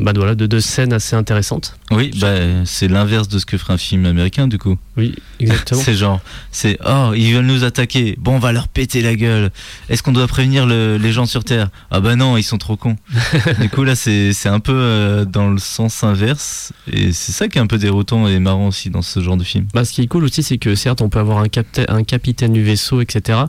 [0.00, 1.76] bah voilà, de, de scènes assez intéressantes.
[1.90, 4.78] Oui, bah, c'est l'inverse de ce que ferait un film américain du coup.
[4.96, 5.80] Oui, exactement.
[5.84, 6.20] c'est genre,
[6.50, 8.16] c'est oh, ils veulent nous attaquer.
[8.18, 9.50] Bon, on va leur péter la gueule.
[9.90, 11.68] Est-ce qu'on doit prévenir le- les gens sur Terre?
[11.90, 12.96] Ah bah non, ils sont trop cons.
[13.60, 16.72] du coup là, c'est c'est un peu euh, dans le sens inverse.
[16.90, 19.44] Et c'est ça qui est un peu déroutant et marrant aussi dans ce genre de
[19.44, 19.66] film.
[19.74, 22.62] Bah, ce qui est cool aussi, c'est que certes, on peut avoir un capitaine du
[22.62, 23.40] vaisseau, etc.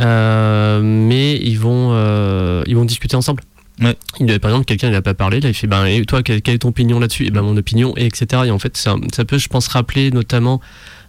[0.00, 3.42] euh, mais ils vont, euh, ils vont discuter ensemble.
[3.80, 3.96] Ouais.
[4.20, 6.42] Il, par exemple, quelqu'un il a pas parlé, là il fait ben et toi quelle,
[6.42, 7.26] quelle est ton opinion là-dessus?
[7.26, 8.42] Et ben mon opinion et etc.
[8.46, 10.60] Et en fait ça, ça peut je pense rappeler notamment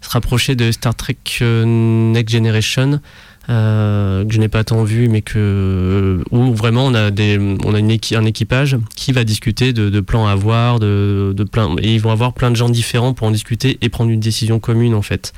[0.01, 3.01] se rapprocher de Star Trek euh, Next Generation
[3.47, 7.79] que je n'ai pas tant vu mais que où vraiment on a des on a
[7.79, 11.75] une équi- un équipage qui va discuter de, de plans à avoir de, de plein
[11.81, 14.59] et ils vont avoir plein de gens différents pour en discuter et prendre une décision
[14.59, 15.31] commune en fait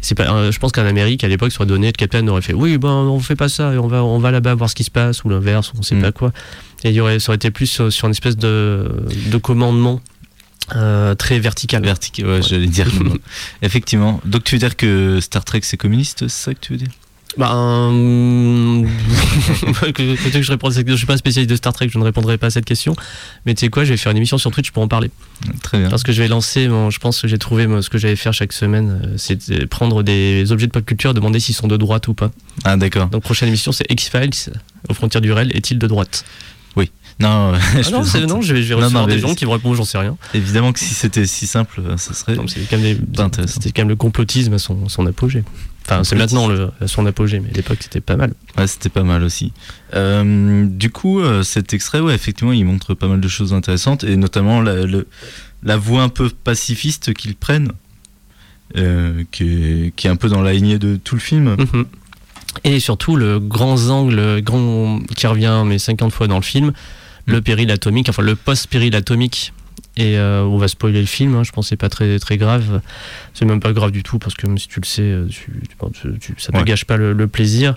[0.00, 2.54] c'est pas euh, je pense qu'en Amérique à l'époque sur donné le capitaine aurait fait
[2.54, 4.84] oui ben on fait pas ça et on va on va là-bas voir ce qui
[4.84, 6.02] se passe ou l'inverse on sait Mm.
[6.02, 6.32] pas quoi
[6.84, 8.90] et il y aurait ça aurait été plus sur, sur une espèce de,
[9.30, 10.00] de commandement
[10.74, 12.86] euh, très vertical Vertical, ouais, j'allais dire.
[13.62, 14.20] Effectivement.
[14.24, 16.88] Donc tu veux dire que Star Trek c'est communiste, c'est ça que tu veux dire?
[17.38, 18.86] Bah, hum,
[19.94, 20.02] que,
[20.42, 20.52] je
[20.82, 20.92] question.
[20.92, 22.94] Je suis pas spécialiste de Star Trek, je ne répondrai pas à cette question.
[23.46, 25.10] Mais tu sais quoi, je vais faire une émission sur Twitch pour en parler.
[25.62, 25.88] Très bien.
[25.88, 28.16] Parce que je vais lancer, mon- je pense que j'ai trouvé moi, ce que j'allais
[28.16, 31.76] faire chaque semaine, euh, c'est prendre des objets de pop culture, demander s'ils sont de
[31.76, 32.30] droite ou pas.
[32.64, 33.08] Ah d'accord.
[33.08, 34.52] Donc prochaine émission, c'est X-Files,
[34.88, 36.24] aux frontières du réel, est-il de droite?
[37.20, 39.34] Non, je Ah non, c'est- non, je vais, je vais Non, recevoir non, des gens
[39.34, 40.16] qui vont répondre, j'en sais rien.
[40.32, 42.34] Évidemment que si c'était si simple, euh, ça serait.
[42.34, 42.44] Non,
[43.16, 43.46] quand.
[43.46, 45.44] C'était quand même le complotisme à son, son apogée.
[45.84, 48.32] Enfin, c'est maintenant le, son apogée, mais à l'époque c'était pas mal.
[48.56, 49.52] Ouais, c'était pas mal aussi.
[49.94, 54.04] Euh, du coup, euh, cet extrait, ouais, effectivement, il montre pas mal de choses intéressantes
[54.04, 55.08] et notamment la, le-
[55.64, 57.72] la voix un peu pacifiste qu'ils prennent,
[58.76, 61.56] euh, qui, est, qui est un peu dans la lignée de tout le film.
[61.58, 61.84] Mhm.
[62.64, 66.72] Et surtout le grand angle grand, qui revient mais 50 fois dans le film,
[67.26, 69.52] le péril atomique, enfin le post-péril atomique.
[69.98, 72.38] Et euh, on va spoiler le film, hein, je pense que c'est pas très, très
[72.38, 72.80] grave.
[73.34, 75.52] C'est même pas grave du tout parce que même si tu le sais, euh, tu-
[75.92, 76.64] tu- tu- ça te Ouais.
[76.64, 77.74] gâche pas le, le plaisir.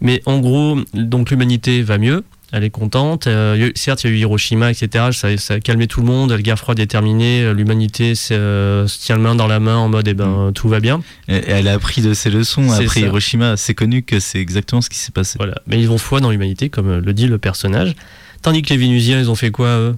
[0.00, 3.26] Mais en gros, donc l'humanité va mieux, elle est contente.
[3.26, 5.10] Euh, certes, il y a eu Hiroshima, etc.
[5.12, 8.98] Ça, ça a calmé tout le monde, la guerre froide est terminée, l'humanité euh, se
[8.98, 11.02] tient le main dans la main en mode eh ben, tout va bien.
[11.28, 13.00] Et- Elle a appris de ses leçons après ça.
[13.00, 13.58] Hiroshima.
[13.58, 15.34] C'est connu que c'est exactement ce qui s'est passé.
[15.38, 15.60] Voilà.
[15.66, 17.94] Mais ils vont foi dans l'humanité, comme le dit le personnage.
[18.40, 19.96] Tandis que les Vénusiens, ils ont fait quoi eux?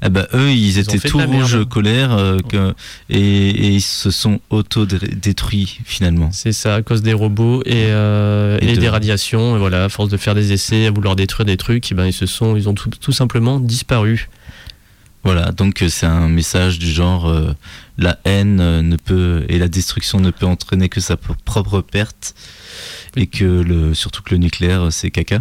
[0.00, 2.74] Ah bah, eux, ils, étaient tout rouges colère euh, que-
[3.10, 3.18] et,
[3.50, 6.30] et ils se sont auto-détruits finalement.
[6.32, 9.56] C'est ça, à cause des robots et, euh, Et et de- des radiations.
[9.56, 12.06] Et voilà, à force de faire des essais, à vouloir détruire des trucs, et ben,
[12.06, 14.28] ils, se sont, ils ont tout, tout simplement disparu.
[15.24, 17.52] Voilà, donc euh, c'est un message du genre euh,
[17.98, 22.34] la haine ne peut et la destruction ne peut entraîner que sa propre perte
[23.16, 25.40] et que le surtout que le nucléaire c'est caca.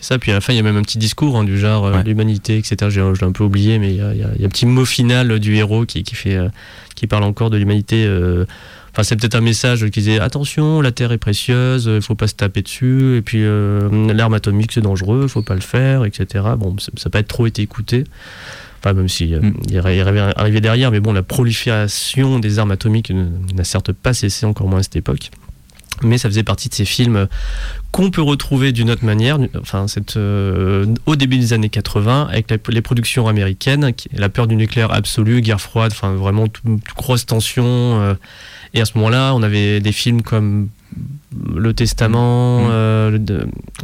[0.00, 1.58] C'est ça, puis à la fin, il y a même un petit discours hein, du
[1.58, 2.04] genre euh, Ouais.
[2.04, 2.76] l'humanité, etc.
[2.90, 4.46] Je l'ai un peu oublié, mais il y a, il y a- il y a
[4.46, 6.48] un petit mot final du héros qui, qui, fait, euh,
[6.94, 8.04] qui parle encore de l'humanité.
[8.06, 8.44] euh,
[8.92, 12.26] Enfin, c'est peut-être un message qui disait attention, la Terre est précieuse, il faut pas
[12.26, 16.44] se taper dessus, et puis euh, l'arme atomique c'est dangereux, faut pas le faire, etc.
[16.58, 18.02] Bon, ça n'a pas trop été écouté.
[18.80, 19.54] Enfin, même si euh, Mm.
[19.68, 20.00] il il aurait
[20.36, 24.68] arrivé derrière, mais bon, la prolifération des armes atomiques ne- n'a certes pas cessé, encore
[24.68, 25.30] moins à cette époque.
[26.02, 27.26] Mais ça faisait partie de ces films
[27.92, 32.50] qu'on peut retrouver d'une autre manière, enfin, cette, euh, au début des années 80, avec
[32.50, 36.64] la- les productions américaines, qui- la peur du nucléaire absolu, guerre froide, enfin vraiment toute
[36.96, 37.64] grosse tension.
[37.66, 38.14] euh,
[38.74, 40.68] et à ce moment-là, on avait des films comme
[41.54, 42.68] Le Testament, Mm.
[42.70, 43.18] euh,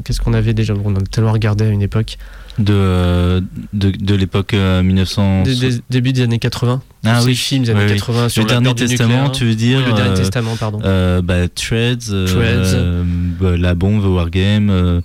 [0.05, 2.17] qu'est-ce qu'on avait déjà On en a tellement regardé à une époque.
[2.59, 3.40] De euh,
[3.72, 5.42] de, de l'époque euh, 1900.
[5.42, 6.82] Des- des- début des années 80.
[7.05, 7.34] Ah oui.
[7.34, 7.96] films des années Oui, oui.
[7.98, 9.32] 80 sur le dernier testament, nucléaire.
[9.32, 10.80] tu veux dire Oui, le dernier euh, testament, pardon.
[10.84, 12.74] euh, bah, Threads, euh, Threads.
[12.74, 13.02] euh,
[13.40, 15.00] bah, la bombe Wargame, euh,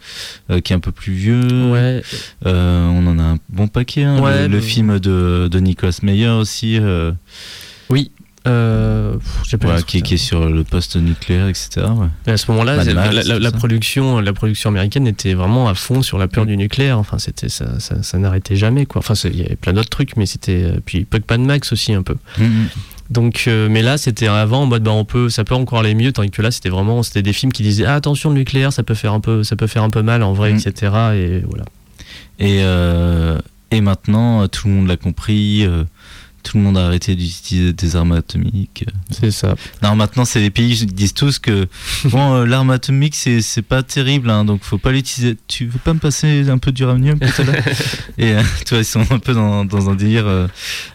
[0.52, 1.42] euh, qui est un peu plus vieux.
[1.72, 2.04] Ouais.
[2.46, 4.04] Euh, on en a un bon paquet.
[4.04, 4.22] hein.
[4.22, 6.78] Ouais, le, le film de, de Nicolas Meyer aussi.
[6.80, 7.12] euh,
[7.90, 8.12] Oui.
[8.48, 11.70] Euh, pff, qui, est sur le poste nucléaire, etc.
[11.78, 12.08] ouais.
[12.26, 16.28] Et à ce moment-là, la, production, la production américaine était vraiment à fond sur la
[16.28, 16.98] peur du nucléaire.
[17.00, 19.00] Enfin, c'était ça, ça, ça n'arrêtait jamais quoi.
[19.00, 22.04] Enfin, il y avait plein d'autres trucs, mais c'était euh, puis Pac-Man Max aussi un
[22.04, 22.16] peu.
[22.38, 22.68] Mhm.
[23.10, 25.96] Donc, euh, mais là, c'était avant en mode bah on peut, ça peut encore aller
[25.96, 28.72] mieux, tandis que là, c'était vraiment, c'était des films qui disaient ah, attention le nucléaire,
[28.72, 30.94] ça peut faire un peu, ça peut faire un peu mal en vrai, etc.
[31.16, 31.66] Et voilà.
[32.38, 33.40] Et, euh,
[33.72, 35.66] et maintenant, tout le monde l'a compris.
[35.66, 35.84] euh,
[36.44, 38.86] tout le monde a arrêté d'utiliser des armes atomiques.
[39.12, 39.56] C'est ça.
[39.84, 41.68] Non, maintenant, c'est les pays qui disent tous que
[42.06, 45.38] bon, euh, l'arme atomique, c'est c'est pas terrible, hein, donc faut pas l'utiliser.
[45.48, 47.64] Tu veux pas me passer un peu d'uranium tout à l'heure
[48.18, 50.48] Et euh, tu vois, ils sont un peu dans, dans un délire euh,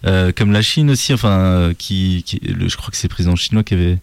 [0.06, 3.14] euh, comme la Chine aussi, enfin, euh, qui, qui- le- je crois que c'est le
[3.14, 3.98] président chinois qui avait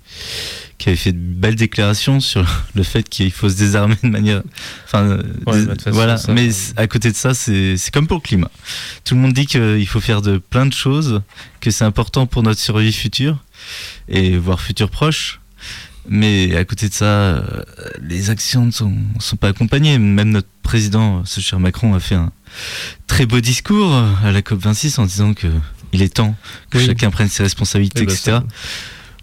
[0.81, 2.43] qui avait fait de belles déclarations sur
[2.75, 4.41] le fait qu'il faut se désarmer de manière.
[4.85, 6.17] Enfin, euh, Ouais, bah, façon, voilà.
[6.17, 8.49] ça, Mais euh, à côté de ça, c'est comme pour le climat.
[9.05, 11.21] Tout le monde dit qu'il faut faire de plein de choses,
[11.59, 13.37] que c'est important pour notre survie future
[14.09, 15.39] et voire futur proche.
[16.09, 17.41] Mais à côté de ça, euh,
[18.01, 19.99] les actions ne sont, sont pas accompagnées.
[19.99, 22.31] Même notre président, ce cher Macron, a fait un
[23.05, 25.47] très beau discours à la COP26 en disant que
[25.93, 26.35] il est temps
[26.71, 26.85] que Oui.
[26.87, 28.31] chacun prenne ses responsabilités, Oui, bah, etc.
[28.31, 28.43] ça-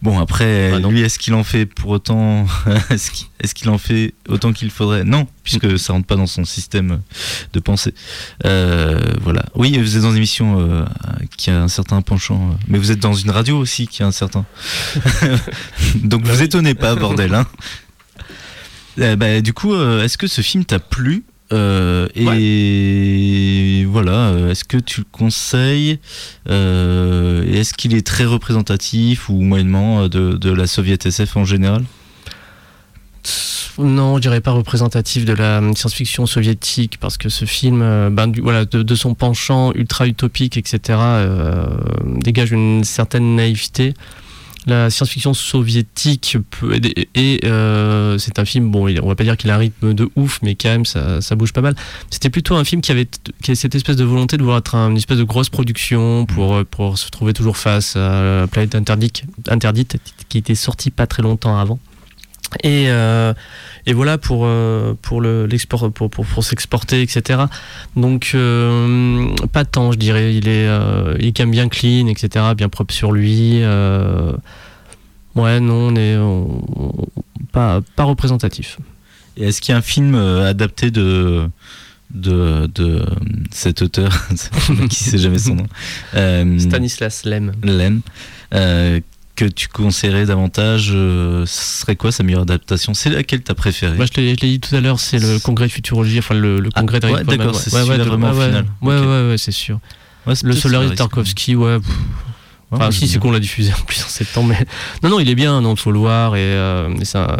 [0.01, 0.91] Bon, après, Bah, non.
[0.91, 2.47] lui, est-ce qu'il en fait pour autant
[2.91, 5.03] Est-ce qu'il en fait autant qu'il faudrait?
[5.05, 7.01] Non, puisque ça rentre pas dans son système
[7.53, 7.95] de pensée.
[8.45, 9.45] Euh, voilà.
[9.57, 10.85] Oui, vous êtes dans une émission euh,
[11.37, 14.07] qui a un certain penchant, euh, mais vous êtes dans une radio aussi qui a
[14.07, 14.45] un certain.
[15.97, 17.35] Donc vous étonnez pas, bordel.
[17.35, 17.47] Hein.
[19.01, 21.23] Euh, bah, du coup, est-ce que ce film t'a plu?
[21.53, 25.99] Euh, et voilà, euh, est-ce que tu le conseilles
[26.51, 31.85] Euh, Est-ce qu'il est très représentatif ou moyennement de, de la Soviet SF en général?
[33.79, 37.79] Non, je dirais pas représentatif de la science-fiction soviétique, parce que ce film,
[38.11, 41.67] ben, du- voilà, de, de son penchant ultra utopique, etc., euh,
[42.17, 43.95] dégage une certaine naïveté.
[44.67, 49.37] La science-fiction soviétique peut aider- et euh, c'est un film, bon, on va pas dire
[49.37, 51.75] qu'il a un rythme de ouf, mais quand même ça, bouge pas mal.
[52.11, 53.09] C'était plutôt un film qui avait,
[53.55, 56.65] cette espèce de volonté de vouloir être un- une espèce de grosse production pour, euh,
[56.65, 59.97] pour se trouver toujours face à la planète interdite, interdite
[60.29, 61.79] qui était sortie pas très longtemps avant.
[62.63, 63.35] Et, euh,
[63.87, 67.41] et voilà pour, euh, pour, le, l'export, pour, pour, pour s'exporter, etc.
[67.97, 70.35] Donc, euh, pas tant, je dirais.
[70.35, 73.63] Il est, euh, il même bien clean, etc., bien propre sur lui.
[75.35, 77.07] ouais, non, on est on- on-
[77.53, 78.79] pas, pas représentatif.
[79.37, 81.49] Est-ce qu'il y a un film adapté de
[82.15, 83.05] de, de
[83.51, 84.27] cet auteur
[84.89, 85.67] qui sait jamais son nom?
[86.59, 87.53] Stanislas Lem.
[87.63, 88.01] Lem,
[89.39, 92.93] que tu conseillerais davantage euh, Ce serait quoi sa meilleure adaptation?
[92.93, 93.97] C'est laquelle t'as préférée?
[93.97, 96.71] Moi, je l'ai dit tout à l'heure, c'est le congrès de futurologie, enfin le, le
[96.71, 98.67] congrès Ah, ouais, d'accord, c'est Ouais, vraiment ouais, final.
[98.83, 99.79] Ouais, ouais, ouais, c'est sûr.
[100.27, 101.79] Le Solaris Tarkovsky, ouais.
[101.79, 101.89] pff.
[102.71, 104.49] Enfin, si, c'est qu'on l'a diffusé en plus en septembre.
[104.51, 104.67] Mais...
[105.03, 106.35] Non, non, il est bien, non, faut le voir.
[106.37, 106.91] Et, euh,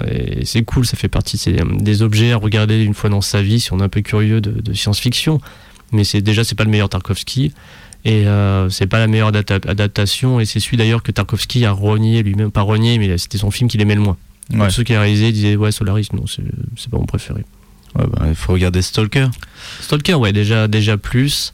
[0.09, 3.43] et c'est cool, ça fait partie euh, des objets à regarder une fois dans sa
[3.43, 5.41] vie si on est un peu curieux de, de science-fiction.
[5.93, 7.53] Mais c'est déjà, c'est pas le meilleur Tarkovsky.
[8.09, 10.41] Et euh, c'est pas la meilleure adapta- adaptation.
[10.41, 12.51] Et c'est celui d'ailleurs que Tarkovsky a renié lui-même.
[12.51, 14.17] Pas renié, mais c'était son film qu'il aimait le moins.
[14.55, 14.67] Ouais.
[14.69, 16.43] Tous ceux qui a réalisé disaient, ouais, Solaris, non, c'est,
[16.77, 17.45] c'est pas mon préféré.
[17.95, 19.29] Ouais, bah, il faut regarder Stalker.
[19.81, 21.53] Stalker, ouais, déjà, déjà plus.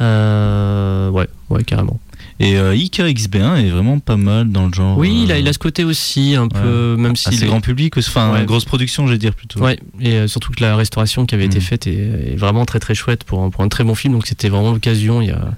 [0.00, 2.00] Euh, ouais, ouais, carrément.
[2.40, 4.96] Et euh, Icar XB1 est vraiment pas mal dans le genre.
[4.98, 7.28] Oui, il a, euh, il a ce côté aussi, un peu, même si.
[7.28, 8.44] assez grand public, enfin Ouais.
[8.44, 9.60] grosse production, je vais dire plutôt.
[9.60, 11.62] Ouais, et euh, surtout que la restauration qui avait été Mm.
[11.62, 14.14] faite est, est vraiment très très chouette pour un, pour un très bon film.
[14.14, 15.52] Donc c'était vraiment l'occasion, il y a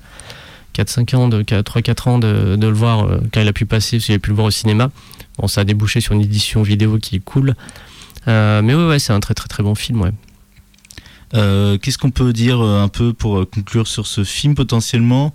[0.75, 4.07] 4-5 ans, de, 3-4 ans, de, le voir euh, quand il a pu passer, parce
[4.07, 4.91] qu'il a pu le voir au cinéma.
[5.39, 7.55] Bon, ça a débouché sur une édition vidéo qui est cool.
[8.29, 10.12] Euh, mais ouais, c'est un très très très bon film, ouais.
[11.35, 15.35] Euh, Qu'est-ce qu'on peut dire un peu pour conclure sur ce film potentiellement?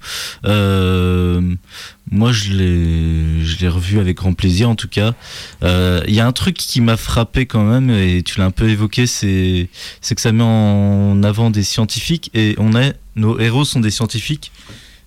[2.12, 5.14] Moi, je l'ai, revu avec grand plaisir en tout cas.
[5.62, 8.70] Il y a un truc qui m'a frappé quand même et tu l'as un peu
[8.70, 9.68] évoqué, c'est
[10.00, 13.92] c'est que ça met en avant des scientifiques et on est nos héros sont des
[13.92, 14.54] scientifiques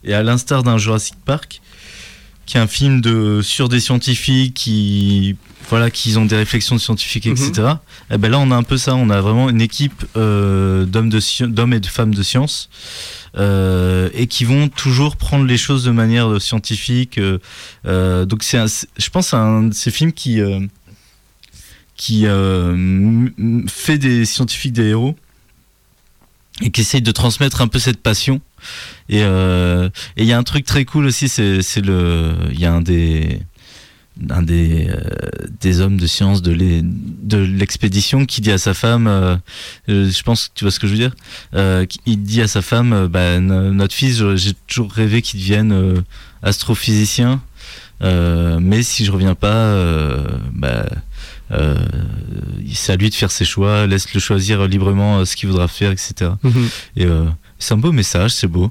[0.04, 1.60] et à l'instar d'un Jurassic Park
[2.44, 5.36] qui est un film de sur des scientifiques qui
[5.70, 7.74] voilà qui ont des réflexions de scientifiques etc
[8.10, 8.96] eh ben là on a un peu ça.
[8.96, 12.68] On a vraiment une équipe euh, d'hommes de sci- d'hommes et de femmes de science
[13.38, 17.18] euh, et qui vont toujours prendre les choses de manière euh, scientifique
[17.86, 18.58] euh, donc c'est
[18.98, 20.40] je pense c'est un de ces films qui
[21.96, 22.26] qui
[23.68, 25.16] fait des scientifiques des héros
[26.60, 28.40] et qui essaye de transmettre un peu cette passion.
[29.08, 32.72] Et euh, il y a un truc très cool aussi, c'est le, il y a
[32.72, 33.40] un des
[34.28, 35.00] un des, euh,
[35.62, 39.36] des hommes de science de l'e- de l'expédition qui dit à sa femme, euh,
[39.88, 41.14] euh, je pense que tu vois ce que je veux dire,
[41.54, 45.40] euh, il dit à sa femme, euh, bah, no- notre fils, j'ai toujours rêvé qu'il
[45.40, 46.00] devienne euh,
[46.42, 47.40] astrophysicien,
[48.02, 50.22] euh, mais si je reviens pas, euh,
[50.52, 50.84] bah,
[51.52, 51.76] euh,
[52.72, 55.90] c'est à lui de faire ses choix, laisse-le choisir librement euh, ce qu'il voudra faire,
[55.90, 56.30] etc.
[56.42, 56.68] Mhm.
[56.96, 57.24] Et euh,
[57.58, 58.70] c'est un beau message, c'est beau.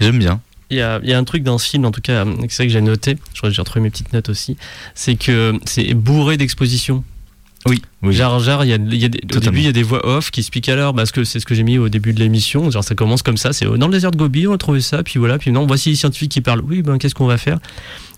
[0.00, 0.40] J'aime bien.
[0.70, 2.50] Il y, a, il y a un truc dans ce film, en tout cas, c'est
[2.50, 4.56] ça que j'ai noté, je crois que j'ai retrouvé mes petites notes aussi,
[4.96, 7.04] c'est que c'est bourré d'expositions.
[7.66, 8.12] Oui, oui.
[8.14, 9.82] Genre, genre, il y a, il y a des- au début, il y a des
[9.84, 12.18] voix off qui expliquent alors, parce que c'est ce que j'ai mis au début de
[12.20, 12.68] l'émission.
[12.70, 14.80] Genre, ça commence comme ça, c'est euh, dans le désert de Gobi, on a trouvé
[14.80, 16.62] ça, puis voilà, puis non, voici les scientifiques qui parlent.
[16.64, 17.58] Oui, ben, qu'est-ce qu'on va faire?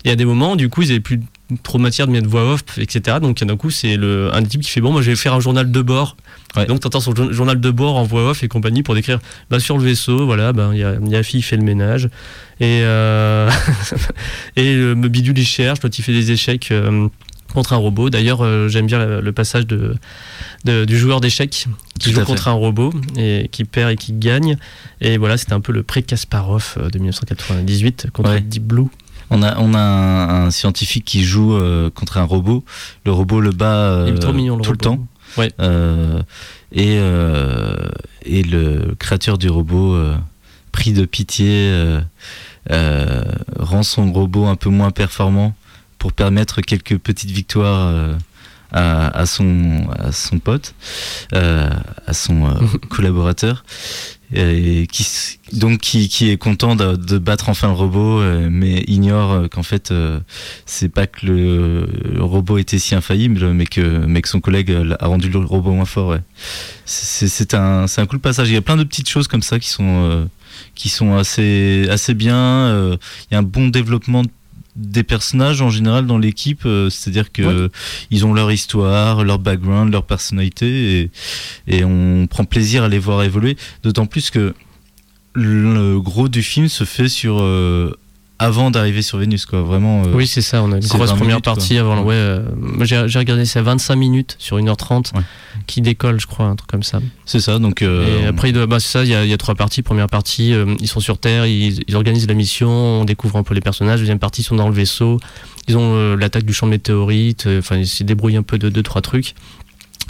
[0.05, 1.19] Et à des moments, du coup, ils n'avaient plus
[1.63, 3.17] trop de matière de mettre voix off, etc.
[3.21, 5.39] Donc, d'un coup, c'est le, un type qui fait bon, moi, je vais faire un
[5.39, 6.15] journal de bord.
[6.55, 6.65] Ouais.
[6.65, 9.19] Donc, t'entends son jour- journal de bord en voix off et compagnie pour décrire,
[9.49, 11.57] bah, sur le vaisseau, voilà, ben, il y a, y a la fille qui fait
[11.57, 12.05] le ménage.
[12.59, 13.49] Et, euh,
[14.55, 16.69] et le bidule, il cherche, l'autre, il fait des échecs.
[16.71, 17.07] euh,
[17.51, 18.11] contre un robot.
[18.11, 19.95] D'ailleurs, euh, j'aime bien le, le passage de,
[20.65, 21.65] de- du joueur d'échecs qui
[21.99, 24.55] Tout joue contre un robot et qui perd et qui gagne.
[25.01, 28.41] Et voilà, c'était un peu le pré-Kasparov de 1998 contre Ouais.
[28.41, 28.85] Deep Blue.
[29.29, 32.63] On a, on a un, un scientifique qui joue euh, contre un robot.
[33.05, 35.05] Le robot le bat euh, Il est trop mignon, le tout le temps.
[35.37, 35.51] Ouais.
[35.59, 36.21] Euh,
[36.71, 36.95] et,
[38.25, 39.97] et le créateur du robot,
[40.71, 41.71] pris de pitié,
[42.69, 45.55] rend son robot un peu moins performant
[45.97, 48.15] pour permettre quelques petites victoires
[48.71, 50.73] à, à son, à son pote,
[51.31, 52.53] à son
[52.89, 53.63] collaborateur.
[54.33, 55.07] Et qui,
[55.53, 59.47] donc qui, qui est content de, de battre enfin le robot, euh, mais ignore euh,
[59.47, 60.19] qu'en fait euh,
[60.67, 61.87] c'est pas que le,
[62.19, 65.85] robot était si infaillible, mais que, mais que son collègue a rendu le robot moins
[65.85, 66.09] fort.
[66.09, 66.21] Ouais.
[66.85, 68.49] C'est un, un cool passage.
[68.49, 70.27] Il y a plein de petites choses comme ça qui sont,
[70.75, 72.69] qui sont assez, assez bien.
[72.93, 74.23] Il y a un bon développement
[74.79, 77.69] des personnages en général dans l'équipe, euh, c'est-à-dire que
[78.11, 81.11] ils ont leur histoire, leur background, leur personnalité, et,
[81.67, 83.57] et on prend plaisir à les voir évoluer.
[83.83, 84.53] D'autant plus que
[85.33, 87.91] le gros du film se fait sur euh,
[88.39, 89.61] avant d'arriver sur Vénus, quoi.
[89.61, 90.03] Vraiment.
[90.05, 91.53] euh, Oui, c'est ça, on a une grosse 20 première minutes, quoi.
[91.55, 92.01] partie avant.
[92.03, 92.43] Ouais, euh,
[92.83, 95.21] j'ai regardé, c'est à 25 minutes sur 1h30 Ouais.
[95.67, 96.99] qui décolle, je crois, un truc comme ça.
[97.25, 97.59] C'est ça.
[97.59, 97.81] Donc.
[97.81, 99.81] euh, Et après, bah, c'est ça, il y, a, il y a trois parties.
[99.81, 103.53] Première partie, ils sont sur Terre, ils, ils organisent la mission, on découvre un peu
[103.53, 103.99] les personnages.
[103.99, 105.19] Deuxième partie, ils sont dans le vaisseau,
[105.67, 108.57] ils ont euh, l'attaque du champ de météorites, euh, enfin, ils se débrouillent un peu
[108.57, 109.35] de deux, trois trucs.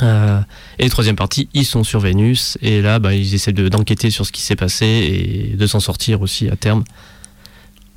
[0.02, 0.40] Euh,
[0.78, 4.26] et troisième partie, ils sont sur Vénus, et là, bah, ils essaient de- d'enquêter sur
[4.26, 6.86] ce qui s'est passé et de s'en sortir aussi à terme.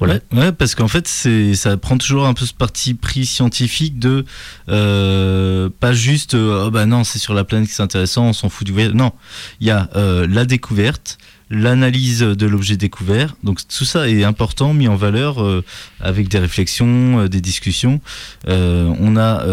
[0.04, 0.20] Voilà.
[0.32, 4.24] Ouais, parce qu'en fait, c'est, ça prend toujours un peu ce parti pris scientifique de
[4.68, 8.32] euh, pas juste, euh, oh bah non, c'est sur la planète que c'est intéressant, on
[8.32, 8.94] s'en fout du voyage.
[8.94, 9.12] Non,
[9.60, 11.18] il y a euh, la découverte,
[11.52, 13.36] l'analyse de l'objet découvert.
[13.44, 15.62] Donc tout ça est important, mis en valeur euh,
[16.00, 18.00] avec des réflexions, euh, des discussions.
[18.48, 19.44] Euh, on a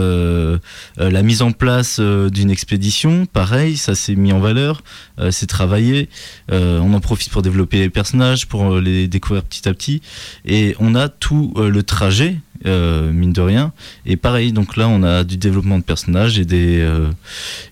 [0.98, 4.82] la mise en place d'une expédition, pareil, ça s'est mis en valeur,
[5.32, 6.10] c'est travaillé.
[6.50, 10.02] On en profite pour développer les personnages, pour les découvrir petit à petit.
[10.46, 12.38] Et on a tout le trajet.
[12.66, 13.72] Euh, mine de rien
[14.06, 17.10] et pareil donc là on a du développement de personnages et des euh,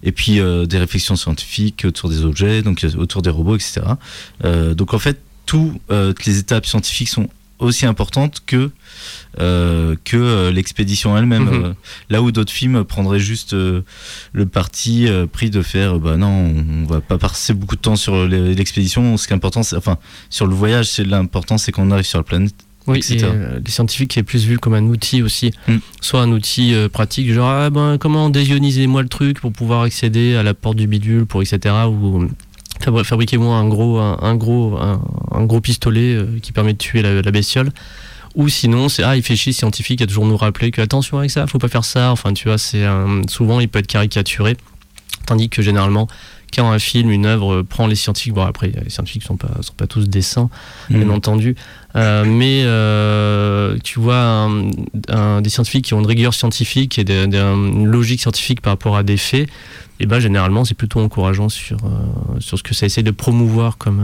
[0.01, 3.81] et puis euh, des réflexions scientifiques autour des objets donc autour des robots etc
[4.43, 7.27] donc en fait tout, toutes les étapes scientifiques sont
[7.59, 8.69] aussi importantes que
[9.37, 11.45] que l'expédition elle-même.
[11.45, 11.75] Mhm.
[12.09, 16.99] Là où d'autres films prendraient juste le parti pris de faire, bah non, on va
[16.99, 19.15] pas passer beaucoup de temps sur l'expédition.
[19.15, 19.97] Ce qui est important, c'est enfin
[20.29, 22.66] sur le voyage, c'est l'important, c'est qu'on arrive sur la planète.
[22.87, 25.77] Oui, et euh, les scientifiques est plus vu comme un outil aussi, Mm.
[26.01, 30.35] soit un outil euh, pratique, genre ah ben comment désioniser-moi le truc pour pouvoir accéder
[30.35, 31.75] à la porte du bidule, pour etc.
[31.89, 32.27] Ou euh,
[32.81, 35.01] fabri- fabriquez-moi un gros, un, un gros, un,
[35.33, 37.71] un gros pistolet euh, qui permet de tuer la, la bestiole.
[38.35, 41.31] Ou sinon, c'est ah il fait chier scientifique à toujours nous rappeler que attention avec
[41.31, 42.11] ça, faut pas faire ça.
[42.11, 42.85] Enfin tu vois, c'est
[43.27, 44.55] souvent il peut être caricaturé,
[45.25, 46.07] tandis que généralement
[46.55, 49.73] quand un film, une œuvre prend les scientifiques, bon après les scientifiques sont pas sont
[49.73, 50.49] pas tous des saints,
[50.89, 51.11] bien Mhm.
[51.11, 51.55] entendu,
[51.95, 54.71] euh, mais euh, tu vois un-
[55.09, 58.73] un- des scientifiques qui ont une rigueur scientifique et des- des- une logique scientifique par
[58.73, 59.49] rapport à des faits,
[59.99, 63.77] et ben généralement c'est plutôt encourageant sur euh, sur ce que ça essaie de promouvoir
[63.77, 64.01] comme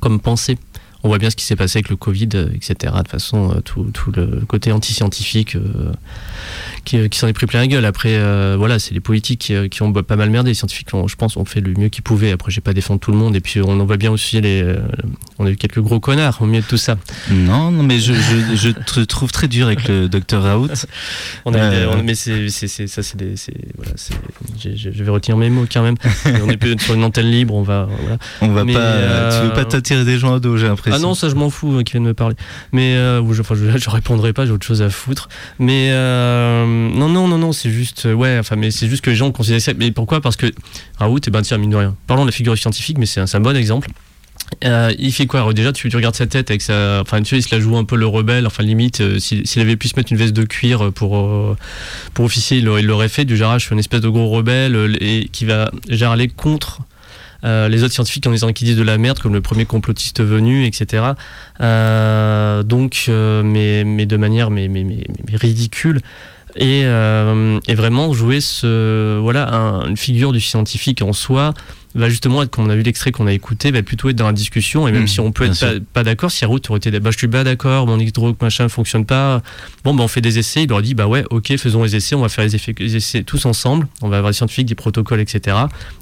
[0.00, 0.58] comme pensée.
[1.02, 2.74] On voit bien ce qui s'est passé avec le Covid, etc.
[2.92, 5.92] De toute façon, tout, tout le côté anti-scientifique euh,
[6.84, 7.84] qui, qui s'en est pris plein la gueule.
[7.84, 10.50] Après, euh, voilà, c'est les politiques qui, euh, qui ont pas mal merdé.
[10.50, 12.32] Les scientifiques, ont, je pense, ont fait le mieux qu'ils pouvaient.
[12.32, 13.36] Après, j'ai pas défendu tout le monde.
[13.36, 14.62] Et puis, on en voit bien aussi les.
[14.62, 14.78] euh,
[15.38, 16.96] on a eu quelques gros connards au milieu de tout ça.
[17.30, 20.68] Non, non, mais je, je, je te trouve très dur avec le docteur Raoult.
[21.44, 23.34] On a eu des- Euh, on- mais c'est, ça, c'est des.
[23.76, 23.92] voilà,
[24.58, 25.96] je vais retenir mes mots quand même.
[26.44, 27.54] on est peut-être sur une antenne libre.
[27.54, 27.88] On va.
[28.00, 28.18] Voilà.
[28.42, 29.38] On va Mais, pas.
[29.40, 30.98] Tu veux pas euh, t'attirer des gens à dos, j'ai l'impression.
[30.98, 32.34] Ah non, ça je m'en fous euh, qui viennent me parler.
[32.72, 35.28] Mais euh, je, enfin, je, je répondrai pas, j'ai autre chose à foutre.
[35.58, 39.10] Mais euh, non, non, non, non, c'est juste, euh, ouais, enfin, mais c'est juste que
[39.10, 39.72] les gens considèrent ça.
[39.76, 40.20] Mais pourquoi?
[40.20, 40.46] Parce que
[40.98, 41.96] Raoult, eh ben tiens, mine de rien.
[42.06, 43.90] Parlons de la figure scientifique, mais c'est un, bon exemple.
[44.64, 47.00] Euh, il fait quoi Déjà, tu, regardes sa tête avec sa.
[47.00, 48.46] Enfin, tu sais, il se la joue un peu le rebelle.
[48.46, 51.56] Enfin, limite, euh, s'il avait pu se mettre une veste de cuir pour,
[52.14, 53.24] pour officier, il l'aurait- fait.
[53.24, 55.70] Du suis une espèce de gros rebelle et qui va
[56.10, 56.80] aller contre
[57.42, 60.66] les autres scientifiques en disant qu'ils disent de la merde, comme le premier complotiste venu,
[60.66, 61.12] etc.
[61.60, 66.00] Donc, mais, mais de manière mais, mais, mais ridicule.
[66.56, 71.54] Et, euh, et vraiment jouer ce, voilà, un- une figure du scientifique en soi
[71.96, 74.26] va justement être, comme on a vu l'extrait qu'on a écouté, va plutôt être dans
[74.28, 74.86] la discussion.
[74.86, 77.18] Et même Mmh, si on peut être pas, d'accord, si Raoult aurait été, bah, je
[77.18, 79.42] suis pas d'accord, mon hydro machin fonctionne pas,
[79.82, 80.62] bon, bah, on fait des essais.
[80.62, 82.94] Il aurait dit, bah ouais, ok, faisons les essais, on va faire les, effets- les
[82.94, 85.56] essais tous ensemble, on va avoir des scientifiques, des protocoles, etc.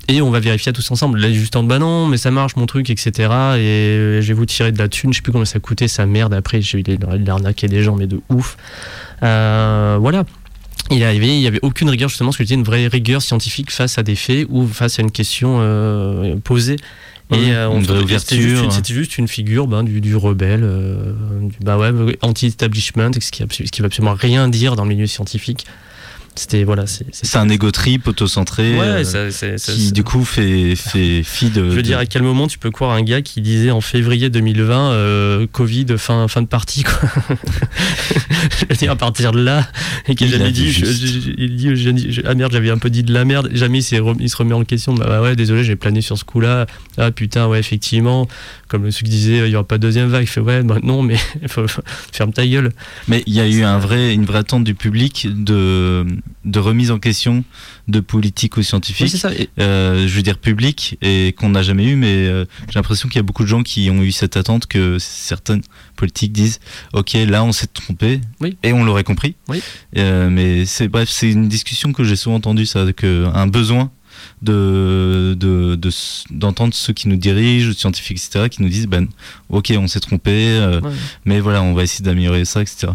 [0.08, 1.20] Et on va vérifier tous ensemble.
[1.20, 3.10] Là, juste en bah non, mais ça marche mon truc, etc.
[3.56, 6.04] Et je vais vous tirer de la thune, je sais plus combien ça coûtait, sa
[6.04, 6.34] merde.
[6.34, 6.84] Après, j'ai eu
[7.28, 8.58] arnaqué des gens, mais de ouf.
[9.22, 10.24] Euh, voilà.
[10.90, 13.98] Il n'y avait aucune rigueur, justement, ce que je disais, une vraie rigueur scientifique face
[13.98, 16.76] à des faits ou face à une question euh, posée.
[17.30, 17.82] Et euh, on
[18.20, 21.12] c'était juste, une- c'était juste une figure ben, du, du rebelle, euh,
[21.42, 25.06] du bah ouais, anti-establishment, ce qui, ce qui veut absolument rien dire dans le milieu
[25.06, 25.66] scientifique.
[26.38, 30.04] C'était voilà, c'est un égo trip autocentré Ouais, euh, ça- c'est- ça- qui ça- du
[30.04, 31.68] coup fait, fait fi de.
[31.68, 34.30] Je veux dire, à quel moment tu peux croire un gars qui disait en février
[34.30, 37.00] 2020 euh, Covid, fin, fin de partie, quoi.
[38.60, 39.66] je veux dire, à partir de là,
[40.06, 43.02] et qu'il jamais dit je- je- il dit, je- ah merde, j'avais un peu dit
[43.02, 46.00] de la merde, jamais il, il se remet en question, bah, ouais, désolé, j'ai plané
[46.00, 46.66] sur ce coup-là,
[46.96, 48.28] ah putain, ouais, effectivement,
[48.68, 50.78] comme ceux qui disaient, il y aura pas de deuxième vague, il fait, ouais, bah,
[50.82, 51.16] non, mais
[52.12, 52.72] ferme ta gueule.
[53.08, 56.06] Mais il y a eu un vrai, une vraie attente du public de,
[56.44, 57.44] de remise en question
[57.88, 59.06] de politique ou scientifique.
[59.06, 59.30] Oui, c'est ça.
[59.58, 63.16] Euh, je veux dire public et qu'on n'a jamais eu, mais euh, j'ai l'impression qu'il
[63.16, 65.62] y a beaucoup de gens qui ont eu cette attente que certaines
[65.96, 66.60] politiques disent
[66.92, 68.56] Ok, là on s'est trompé Oui.
[68.62, 69.36] et on l'aurait compris.
[69.48, 69.62] Oui.
[69.96, 73.90] Euh, mais c'est bref, c'est une discussion que j'ai souvent entendue, ça, que un besoin
[74.42, 75.90] de de- de
[76.30, 79.06] d'entendre ceux qui nous dirigent, scientifiques, etc., qui nous disent ben
[79.48, 80.90] ok, on s'est trompé, euh, Ouais.
[81.24, 82.88] mais voilà, on va essayer d'améliorer ça, etc.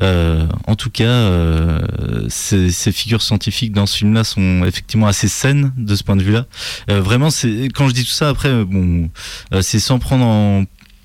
[0.00, 1.80] Euh, en tout cas, euh,
[2.28, 6.22] ces, ces figures scientifiques dans ce film-là sont effectivement assez saines de ce point de
[6.22, 6.46] vue-là.
[6.90, 9.10] Euh, vraiment, c'est quand je dis tout ça, après, euh, bon,
[9.52, 10.64] euh, c'est sans prendre en,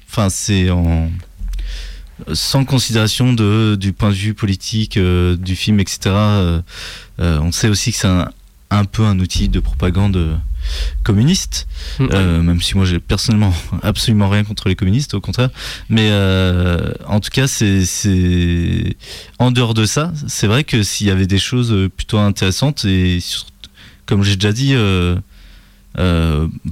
[0.09, 1.09] enfin, c'est en
[2.31, 5.99] sans considération de, du point de vue politique euh, du film, etc.
[6.05, 6.61] Euh,
[7.19, 8.29] on sait aussi que c'est un,
[8.77, 10.35] un peu un outil de propagande euh,
[11.03, 11.67] communiste,
[11.99, 12.07] Mm.
[12.11, 13.53] euh, même si moi j'ai personnellement
[13.83, 15.49] absolument rien contre les communistes, au contraire.
[15.89, 17.83] Mais euh, en tout cas, c'est
[19.39, 23.19] en dehors de ça, c'est vrai que s'il y avait des choses plutôt intéressantes et
[24.05, 24.73] comme j'ai déjà dit.
[24.75, 25.17] euh,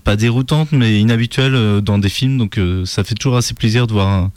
[0.03, 2.39] pas déroutante, mais inhabituelle euh, dans des films.
[2.39, 4.31] Donc ça fait toujours assez plaisir de voir un-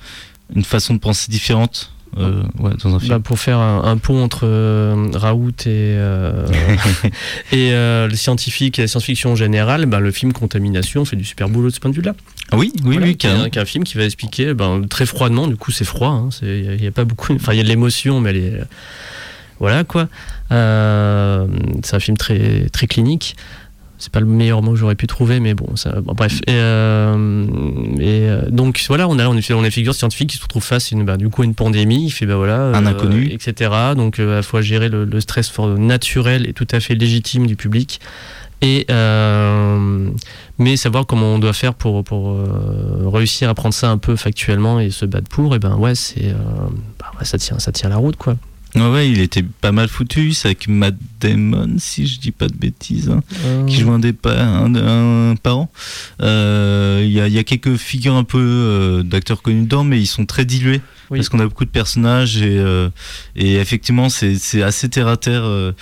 [0.54, 3.10] une façon de penser différente euh, ouais, dans un film.
[3.10, 6.46] Bah, pour faire un, un pont entre euh, Raoult et, euh,
[7.52, 11.24] et euh, le scientifique et la science-fiction en général, bah, le film Contamination fait du
[11.24, 12.14] super boulot de ce point de vue-là.
[12.50, 15.46] Ah oui, oui, Voilà, oui, qui est un, film qui va expliquer ben, très froidement,
[15.46, 17.68] du coup c'est froid, hein, il n'y a, pas beaucoup, enfin il y a de
[17.68, 18.60] l'émotion, mais elle est,
[19.58, 20.08] voilà quoi.
[20.50, 20.56] C'est
[21.96, 23.36] un film très, très clinique.
[23.96, 26.40] C'est pas le meilleur mot que j'aurais pu trouver, mais bon, ça, bon, bref.
[26.48, 27.46] Et, euh,
[28.00, 30.64] et, euh, donc voilà, on a, on est, on est figure scientifique qui se retrouve
[30.64, 32.04] face à une, bah, du coup, à une pandémie.
[32.06, 33.30] Il fait bah voilà, Un inconnu.
[33.32, 33.70] etc.
[33.96, 36.94] Donc euh, à la fois gérer le, le stress for- naturel et tout à fait
[36.96, 38.00] légitime du public.
[38.62, 40.08] Et euh,
[40.58, 44.16] mais savoir comment on doit faire pour, pour euh, réussir à prendre ça un peu
[44.16, 46.34] factuellement et se battre pour, et ben ouais, c'est euh,
[46.98, 48.36] bah ça tient ça tient la route quoi.
[48.74, 50.32] Ouais, ouais, il était pas mal foutu.
[50.32, 54.00] C'est avec Matt Damon, si je dis pas de bêtises, hein, Euh, qui joue un
[54.00, 55.70] des pa- un, un parent.
[56.22, 59.84] Euh, Il y, a, il y a quelques figures un peu euh, d'acteurs connus dedans,
[59.84, 60.80] mais ils sont très dilués.
[61.10, 61.18] Oui.
[61.18, 62.88] Parce qu'on a beaucoup de personnages et, euh,
[63.36, 65.42] et effectivement c'est assez terre à terre.
[65.44, 65.72] euh,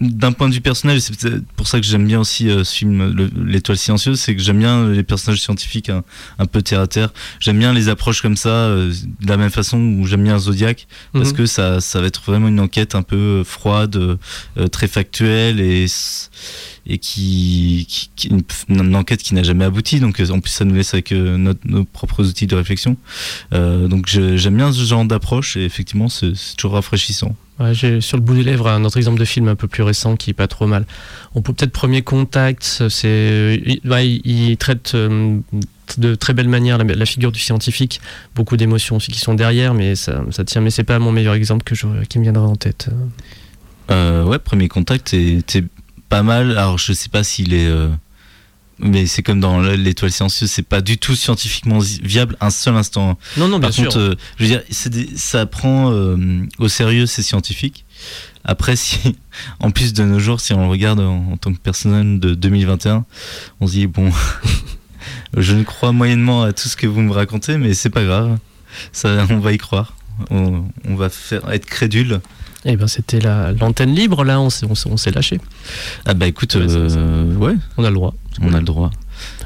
[0.00, 1.12] D'un point de vue personnel, c'est
[1.56, 4.58] pour ça que j'aime bien aussi euh, ce film, le- L'étoile silencieuse, c'est que j'aime
[4.58, 6.02] bien les personnages scientifiques un,
[6.38, 7.12] un peu terre à terre.
[7.40, 10.86] J'aime bien les approches comme ça, euh, de la même façon où j'aime bien Zodiac,
[11.12, 11.36] parce Mhm.
[11.36, 15.86] que ça, ça va être vraiment une enquête un peu froide, euh, très factuelle et,
[16.86, 20.00] et qui, qui- qui- une, une enquête qui n'a jamais abouti.
[20.00, 22.96] Donc euh, en plus ça nous laisse avec euh, notre- nos propres outils de réflexion.
[23.52, 27.34] Euh, donc j'aime bien ce genre d'approche et effectivement c'est toujours rafraîchissant.
[27.60, 29.84] Ouais, j'ai sur le bout des lèvres un autre exemple de film un peu plus
[29.84, 30.86] récent qui est pas trop mal.
[31.36, 35.38] On peut peut-être Premier Contact, c'est il, ouais, il- il traite euh,
[35.98, 38.00] de très belle manière la, la figure du scientifique,
[38.34, 40.62] beaucoup d'émotions aussi qui sont derrière, mais ça, ça tient.
[40.62, 42.88] Mais c'est pas mon meilleur exemple que je, qui me viendra en tête.
[43.90, 45.62] Euh, ouais, premier contact était
[46.14, 46.56] pas mal.
[46.58, 47.88] Alors je sais pas s'il est euh,
[48.78, 53.18] mais c'est comme dans l'étoile silencieuse, c'est pas du tout scientifiquement viable un seul instant.
[53.36, 54.00] Non, non, Par bien contre, sûr.
[54.00, 56.16] euh, je veux dire, des- ça prend euh,
[56.58, 57.84] au sérieux ces scientifiques.
[58.44, 59.16] Après, si,
[59.60, 62.34] en plus de nos jours, si on le regarde en, en tant que personne de
[62.34, 63.04] 2021,
[63.60, 64.10] on se dit bon,
[65.36, 68.38] je ne crois moyennement à tout ce que vous me racontez, mais c'est pas grave.
[68.92, 69.94] Ça, on va y croire.
[70.30, 72.20] On, on va faire être crédule.
[72.64, 75.38] Eh ben c'était la- l'antenne libre là, on s'est on s'est- lâché.
[76.06, 78.14] Ah bah écoute, euh, ouais, On a le droit.
[78.40, 78.90] on a le droit.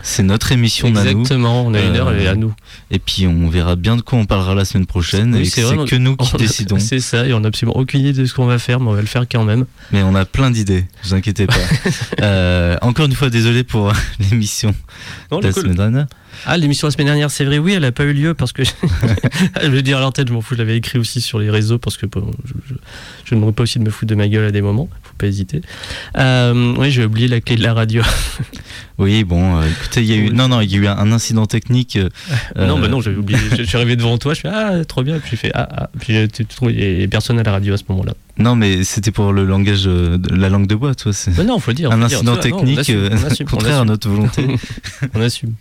[0.02, 0.98] C'est notre émission à nous.
[1.00, 2.54] Exactement, on a une heure, elle est à nous.
[2.90, 5.34] Et puis on verra bien de quoi on parlera la semaine prochaine.
[5.34, 6.78] Oui, et c'est que nous qui a- décidons.
[6.78, 8.94] C'est ça, et on n'a absolument aucune idée de ce qu'on va faire, mais on
[8.94, 9.66] va le faire quand même.
[9.92, 11.54] Mais on a plein d'idées, vous inquiétez pas.
[12.22, 13.92] Euh, encore une fois, désolé pour
[14.30, 14.74] l'émission
[15.30, 16.06] de la semaine dernière.
[16.46, 18.62] Ah, l'émission la semaine dernière, c'est vrai, oui, elle n'a pas eu lieu parce que.
[19.62, 21.78] je vais dire à l'antenne, je m'en fous, je l'avais écrit aussi sur les réseaux
[21.78, 22.74] parce que bon, je, je,
[23.24, 25.26] je ne pas aussi de me foutre de ma gueule à des moments, faut pas
[25.26, 25.60] hésiter.
[26.16, 28.02] Euh, oui, j'ai oublié la clé de la radio.
[29.00, 30.96] Oui, bon, euh, écoutez, il y a eu, non, non, il y a eu un,
[30.98, 31.94] un incident technique.
[31.94, 32.08] euh,
[32.66, 33.38] non, bah non, j'avais oublié.
[33.52, 35.68] je, je suis arrivé devant toi, je fais Ah, trop bien, puis j'ai fait Ah,
[35.70, 35.90] ah.
[36.00, 38.14] Puis j'ai- tu trouves, il y a personne à la radio à ce moment-là.
[38.38, 41.12] Non, mais c'était pour le langage, euh, la langue de bois, toi.
[41.12, 41.90] C'est Mais non, faut le dire.
[41.90, 44.46] un dire, incident non, on technique, assume, euh, on assume, on contraire à notre volonté.
[45.14, 45.54] on assume.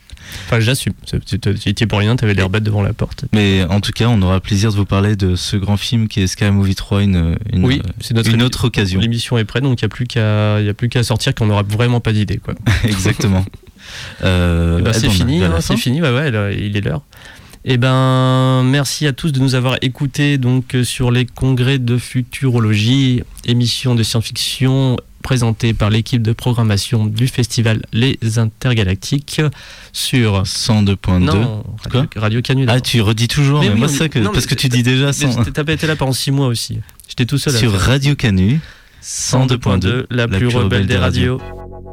[0.46, 0.94] Enfin, j'assume.
[1.26, 3.26] Tu étais pour rien, t'avais l'air bête devant la porte.
[3.34, 6.08] Mais en tout cas, on aura le plaisir de vous parler de ce grand film
[6.08, 9.00] qui est Sky Movie 3, une, une, Oui, c'est notre une autre occasion.
[9.00, 12.38] L'émission est prête, donc il n'y a plus qu'à sortir qu'on n'aura vraiment pas d'idée.
[12.38, 12.54] quoi.
[12.84, 13.46] Exactement.
[14.24, 17.04] Euh, eh c'est ben, fini, hein, c'est fini, bah ouais, il est l'heure.
[17.70, 21.98] Et ben, merci à tous de nous avoir écoutés donc euh, sur les congrès de
[21.98, 29.42] futurologie, émission de science-fiction présentée par l'équipe de programmation du festival Les Intergalactiques
[29.92, 31.20] sur 102.2.
[31.20, 32.66] non Quoi Radio, Radio Canu.
[32.70, 35.08] Ah, tu redis toujours, mais, oui, moi ça que, non, parce que tu dis déjà
[35.08, 36.80] mais 100 T'as pas été là pendant 6 mois aussi.
[37.10, 37.52] J'étais tout seul.
[37.54, 37.74] sur.
[37.74, 38.62] Radio Canu
[39.04, 41.42] 102.2, la, plus rebelle des radios.